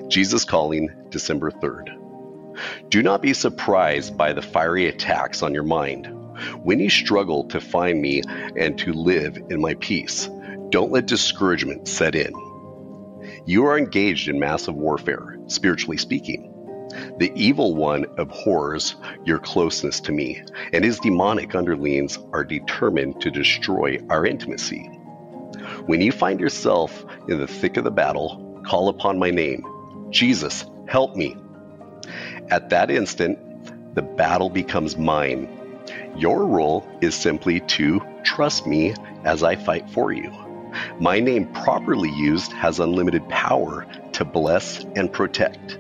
Jesus 0.09 0.45
calling, 0.45 0.91
December 1.11 1.51
third. 1.51 1.91
Do 2.89 3.03
not 3.03 3.23
be 3.23 3.33
surprised 3.33 4.17
by 4.17 4.33
the 4.33 4.43
fiery 4.43 4.87
attacks 4.87 5.43
on 5.43 5.55
your 5.55 5.65
mind. 5.65 6.07
When 6.63 6.79
you 6.79 6.91
struggle 6.91 7.45
to 7.49 7.61
find 7.61 8.01
me 8.01 8.23
and 8.57 8.79
to 8.79 8.93
live 8.93 9.37
in 9.51 9.61
my 9.61 9.75
peace, 9.75 10.29
don't 10.71 10.93
let 10.93 11.07
discouragement 11.07 11.89
set 11.89 12.15
in. 12.15 12.33
You 13.47 13.67
are 13.67 13.79
engaged 13.79 14.29
in 14.29 14.39
massive 14.39 14.75
warfare, 14.75 15.39
spiritually 15.49 15.97
speaking. 15.97 16.54
The 17.19 17.33
evil 17.35 17.75
one 17.75 18.07
abhors 18.19 18.97
your 19.25 19.39
closeness 19.39 20.01
to 20.01 20.13
me, 20.13 20.43
and 20.73 20.85
his 20.85 20.99
demonic 21.01 21.55
underlings 21.55 22.19
are 22.33 22.45
determined 22.45 23.21
to 23.23 23.31
destroy 23.31 23.99
our 24.11 24.27
intimacy. 24.27 24.85
When 25.87 26.01
you 26.01 26.13
find 26.13 26.41
yourself 26.41 27.05
in 27.29 27.39
the 27.39 27.47
thick 27.47 27.77
of 27.77 27.85
the 27.85 27.91
battle, 27.91 28.61
call 28.67 28.89
upon 28.89 29.19
my 29.19 29.31
name 29.31 29.65
Jesus, 30.11 30.65
help 30.87 31.17
me. 31.17 31.37
At 32.51 32.71
that 32.71 32.91
instant, 32.91 33.39
the 33.95 34.03
battle 34.03 34.49
becomes 34.49 34.97
mine. 34.97 35.49
Your 36.17 36.47
role 36.47 36.87
is 37.01 37.15
simply 37.15 37.61
to 37.61 38.01
trust 38.23 38.67
me 38.67 38.95
as 39.25 39.43
I 39.43 39.57
fight 39.57 39.91
for 39.91 40.13
you. 40.13 40.33
My 40.99 41.21
name, 41.21 41.53
properly 41.53 42.11
used, 42.11 42.53
has 42.53 42.81
unlimited 42.81 43.29
power 43.29 43.87
to 44.13 44.25
bless 44.25 44.85
and 44.97 45.13
protect. 45.13 45.79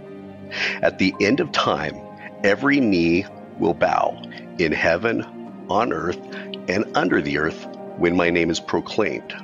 At 0.83 0.99
the 0.99 1.15
end 1.21 1.41
of 1.41 1.53
time, 1.53 2.01
every 2.43 2.81
knee 2.81 3.27
will 3.59 3.75
bow 3.75 4.21
in 4.59 4.73
heaven, 4.73 5.25
on 5.69 5.93
earth, 5.93 6.21
and 6.69 6.85
under 6.97 7.21
the 7.21 7.39
earth 7.39 7.67
when 7.97 8.17
my 8.17 8.31
name 8.31 8.51
is 8.51 8.61
proclaimed. 8.61 9.35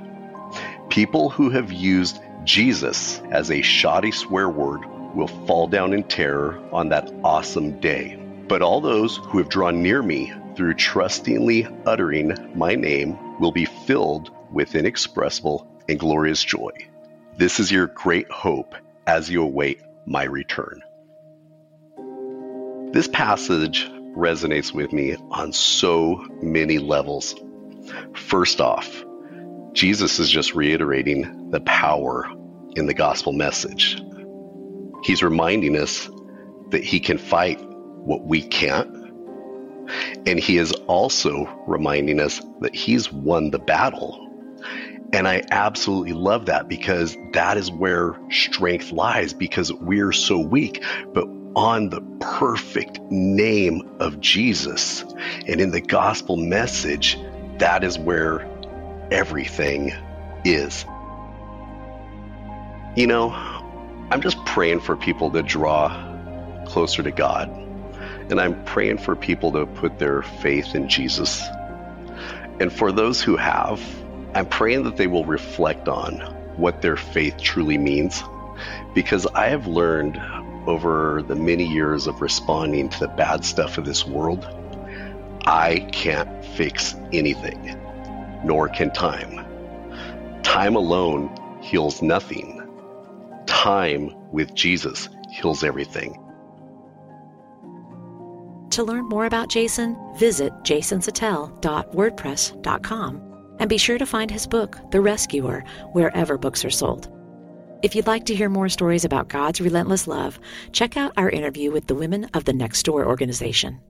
People 0.88 1.31
who 1.31 1.51
have 1.51 1.73
used 1.73 2.20
Jesus 2.44 3.20
as 3.31 3.51
a 3.51 3.62
shoddy 3.62 4.11
swear 4.11 4.49
word 4.49 4.85
will 5.14 5.29
fall 5.29 5.66
down 5.66 5.92
in 5.92 6.03
terror 6.05 6.61
on 6.73 6.88
that 6.88 7.12
awesome 7.22 7.78
day. 7.80 8.16
But 8.49 8.62
all 8.62 8.80
those 8.80 9.16
who 9.16 9.39
have 9.39 9.49
drawn 9.49 9.82
near 9.82 10.03
me 10.03 10.32
through 10.57 10.74
trustingly 10.74 11.66
uttering 11.87 12.53
my 12.55 12.74
name 12.74 13.39
will 13.39 13.53
be 13.53 13.64
filled 13.64 14.30
with 14.51 14.74
inexpressible 14.74 15.66
and 15.89 15.99
glorious 15.99 16.43
joy. 16.43 16.72
This 17.37 17.61
is 17.61 17.70
your 17.70 17.87
great 17.87 18.30
hope 18.30 18.74
as 19.07 19.30
you 19.30 19.43
await 19.43 19.80
my 20.07 20.24
return. 20.24 20.82
This 22.93 23.07
passage 23.07 23.88
resonates 24.16 24.74
with 24.74 24.93
me 24.93 25.14
on 25.30 25.53
so 25.53 26.26
many 26.43 26.78
levels. 26.78 27.36
First 28.14 28.61
off, 28.61 29.05
Jesus 29.72 30.18
is 30.18 30.28
just 30.28 30.57
reiterating 30.57 31.51
the 31.51 31.61
power 31.61 32.28
in 32.74 32.86
the 32.86 32.95
gospel 32.95 33.32
message. 33.32 34.03
He's 35.05 35.22
reminding 35.22 35.76
us 35.76 36.11
that 36.70 36.82
he 36.82 36.99
can 36.99 37.18
fight 37.18 37.61
what 37.62 38.24
we 38.24 38.43
can't. 38.43 38.91
And 40.26 40.41
he 40.41 40.59
is 40.59 40.72
also 40.88 41.49
reminding 41.68 42.18
us 42.18 42.41
that 42.61 42.74
he's 42.74 43.12
won 43.12 43.53
the 43.53 43.61
battle. 43.61 44.26
And 45.12 45.28
I 45.28 45.43
absolutely 45.53 46.12
love 46.12 46.47
that 46.47 46.68
because 46.68 47.16
that 47.34 47.57
is 47.57 47.70
where 47.70 48.16
strength 48.30 48.91
lies 48.91 49.32
because 49.32 49.72
we're 49.72 50.12
so 50.12 50.38
weak. 50.38 50.84
But 51.12 51.28
on 51.57 51.90
the 51.90 52.01
perfect 52.20 53.01
name 53.11 53.96
of 53.98 54.20
Jesus 54.20 55.05
and 55.46 55.61
in 55.61 55.70
the 55.70 55.80
gospel 55.80 56.36
message, 56.36 57.18
that 57.59 57.84
is 57.84 57.98
where 57.98 58.48
everything 59.11 59.92
is. 60.44 60.84
You 62.96 63.07
know, 63.07 63.30
I'm 64.11 64.20
just 64.20 64.44
praying 64.44 64.80
for 64.80 64.96
people 64.96 65.30
to 65.32 65.42
draw 65.42 65.88
closer 66.66 67.03
to 67.03 67.11
God. 67.11 67.48
And 68.30 68.40
I'm 68.40 68.64
praying 68.64 68.98
for 68.98 69.16
people 69.16 69.53
to 69.53 69.66
put 69.66 69.98
their 69.98 70.22
faith 70.22 70.74
in 70.74 70.88
Jesus. 70.88 71.42
And 72.61 72.72
for 72.72 72.92
those 72.92 73.20
who 73.20 73.36
have, 73.36 73.82
I'm 74.34 74.46
praying 74.46 74.84
that 74.84 74.96
they 74.96 75.09
will 75.09 75.24
reflect 75.24 75.88
on 75.88 76.20
what 76.57 76.82
their 76.82 76.96
faith 76.96 77.38
truly 77.38 77.78
means. 77.78 78.22
Because 78.94 79.26
I 79.26 79.48
have 79.48 79.66
learned 79.66 80.20
over 80.66 81.22
the 81.22 81.34
many 81.34 81.66
years 81.66 82.06
of 82.06 82.20
responding 82.20 82.90
to 82.90 83.00
the 83.00 83.08
bad 83.08 83.44
stuff 83.44 83.78
of 83.78 83.84
this 83.84 84.06
world, 84.06 84.46
I 85.46 85.80
can't 85.92 86.44
fix 86.44 86.94
anything, 87.12 87.80
nor 88.44 88.68
can 88.68 88.92
time. 88.92 89.46
Time 90.42 90.76
alone 90.76 91.34
heals 91.62 92.02
nothing. 92.02 92.58
Time 93.46 94.14
with 94.32 94.54
Jesus 94.54 95.08
heals 95.30 95.64
everything. 95.64 96.22
To 98.70 98.84
learn 98.84 99.08
more 99.08 99.26
about 99.26 99.48
Jason, 99.48 99.96
visit 100.16 100.52
jasonsautel.wordpress.com 100.62 103.26
and 103.58 103.68
be 103.68 103.76
sure 103.76 103.98
to 103.98 104.06
find 104.06 104.30
his 104.30 104.46
book, 104.46 104.78
The 104.90 105.00
Rescuer, 105.00 105.64
wherever 105.92 106.38
books 106.38 106.64
are 106.64 106.70
sold. 106.70 107.08
If 107.83 107.95
you'd 107.95 108.07
like 108.07 108.26
to 108.26 108.35
hear 108.35 108.51
more 108.51 108.68
stories 108.68 109.07
about 109.07 109.28
God's 109.28 109.59
relentless 109.59 110.07
love, 110.07 110.39
check 110.70 110.99
out 110.99 111.14
our 111.16 111.31
interview 111.31 111.70
with 111.70 111.87
the 111.87 111.95
women 111.95 112.26
of 112.35 112.45
the 112.45 112.53
Next 112.53 112.83
Door 112.83 113.07
organization. 113.07 113.81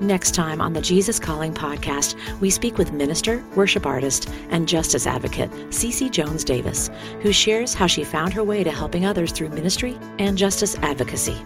Next 0.00 0.34
time 0.34 0.62
on 0.62 0.72
the 0.72 0.80
Jesus 0.80 1.18
Calling 1.18 1.52
podcast, 1.52 2.16
we 2.40 2.48
speak 2.48 2.78
with 2.78 2.92
minister, 2.92 3.44
worship 3.54 3.84
artist, 3.84 4.30
and 4.48 4.66
justice 4.66 5.06
advocate 5.06 5.50
Cece 5.68 6.10
Jones 6.10 6.44
Davis, 6.44 6.88
who 7.20 7.30
shares 7.30 7.74
how 7.74 7.86
she 7.86 8.02
found 8.02 8.32
her 8.32 8.42
way 8.42 8.64
to 8.64 8.70
helping 8.70 9.04
others 9.04 9.32
through 9.32 9.50
ministry 9.50 9.98
and 10.18 10.38
justice 10.38 10.76
advocacy. 10.78 11.36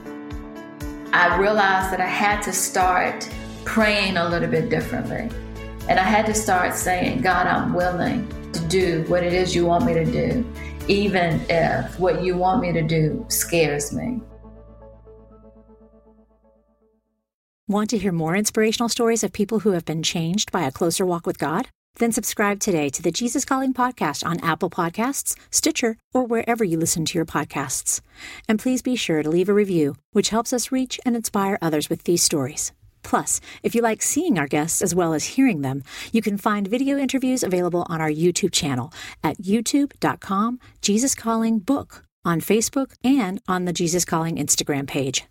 I 1.12 1.36
realized 1.38 1.92
that 1.92 2.00
I 2.00 2.06
had 2.06 2.40
to 2.42 2.52
start 2.52 3.28
praying 3.64 4.16
a 4.16 4.28
little 4.28 4.48
bit 4.48 4.70
differently. 4.70 5.28
And 5.88 5.98
I 5.98 6.04
had 6.04 6.24
to 6.26 6.34
start 6.34 6.74
saying, 6.74 7.22
God, 7.22 7.48
I'm 7.48 7.74
willing 7.74 8.32
do 8.68 9.04
what 9.08 9.22
it 9.22 9.32
is 9.32 9.54
you 9.54 9.66
want 9.66 9.84
me 9.84 9.94
to 9.94 10.04
do, 10.04 10.44
even 10.88 11.40
if 11.48 11.98
what 11.98 12.22
you 12.22 12.36
want 12.36 12.60
me 12.60 12.72
to 12.72 12.82
do 12.82 13.24
scares 13.28 13.92
me. 13.92 14.20
Want 17.66 17.88
to 17.90 17.98
hear 17.98 18.12
more 18.12 18.36
inspirational 18.36 18.90
stories 18.90 19.24
of 19.24 19.32
people 19.32 19.60
who 19.60 19.70
have 19.70 19.86
been 19.86 20.02
changed 20.02 20.52
by 20.52 20.66
a 20.66 20.72
closer 20.72 21.06
walk 21.06 21.26
with 21.26 21.38
God? 21.38 21.68
Then 21.96 22.12
subscribe 22.12 22.60
today 22.60 22.90
to 22.90 23.02
the 23.02 23.12
Jesus 23.12 23.44
Calling 23.44 23.72
podcast 23.72 24.26
on 24.26 24.40
Apple 24.40 24.68
Podcasts, 24.68 25.36
Stitcher, 25.50 25.96
or 26.12 26.24
wherever 26.24 26.64
you 26.64 26.78
listen 26.78 27.04
to 27.06 27.18
your 27.18 27.24
podcasts. 27.24 28.00
And 28.48 28.58
please 28.58 28.82
be 28.82 28.96
sure 28.96 29.22
to 29.22 29.30
leave 29.30 29.48
a 29.48 29.54
review, 29.54 29.96
which 30.12 30.30
helps 30.30 30.52
us 30.52 30.72
reach 30.72 31.00
and 31.06 31.16
inspire 31.16 31.56
others 31.62 31.88
with 31.88 32.02
these 32.04 32.22
stories. 32.22 32.72
Plus, 33.04 33.40
if 33.62 33.74
you 33.74 33.82
like 33.82 34.02
seeing 34.02 34.38
our 34.38 34.48
guests 34.48 34.82
as 34.82 34.94
well 34.94 35.14
as 35.14 35.24
hearing 35.24 35.60
them, 35.60 35.84
you 36.12 36.20
can 36.20 36.36
find 36.36 36.66
video 36.66 36.98
interviews 36.98 37.44
available 37.44 37.86
on 37.88 38.00
our 38.00 38.10
YouTube 38.10 38.52
channel 38.52 38.92
at 39.22 39.38
youtube.com 39.38 40.58
Jesus 40.82 41.14
Calling 41.14 41.60
Book, 41.60 42.04
on 42.24 42.40
Facebook, 42.40 42.94
and 43.04 43.40
on 43.46 43.66
the 43.66 43.72
Jesus 43.72 44.04
Calling 44.04 44.36
Instagram 44.36 44.88
page. 44.88 45.24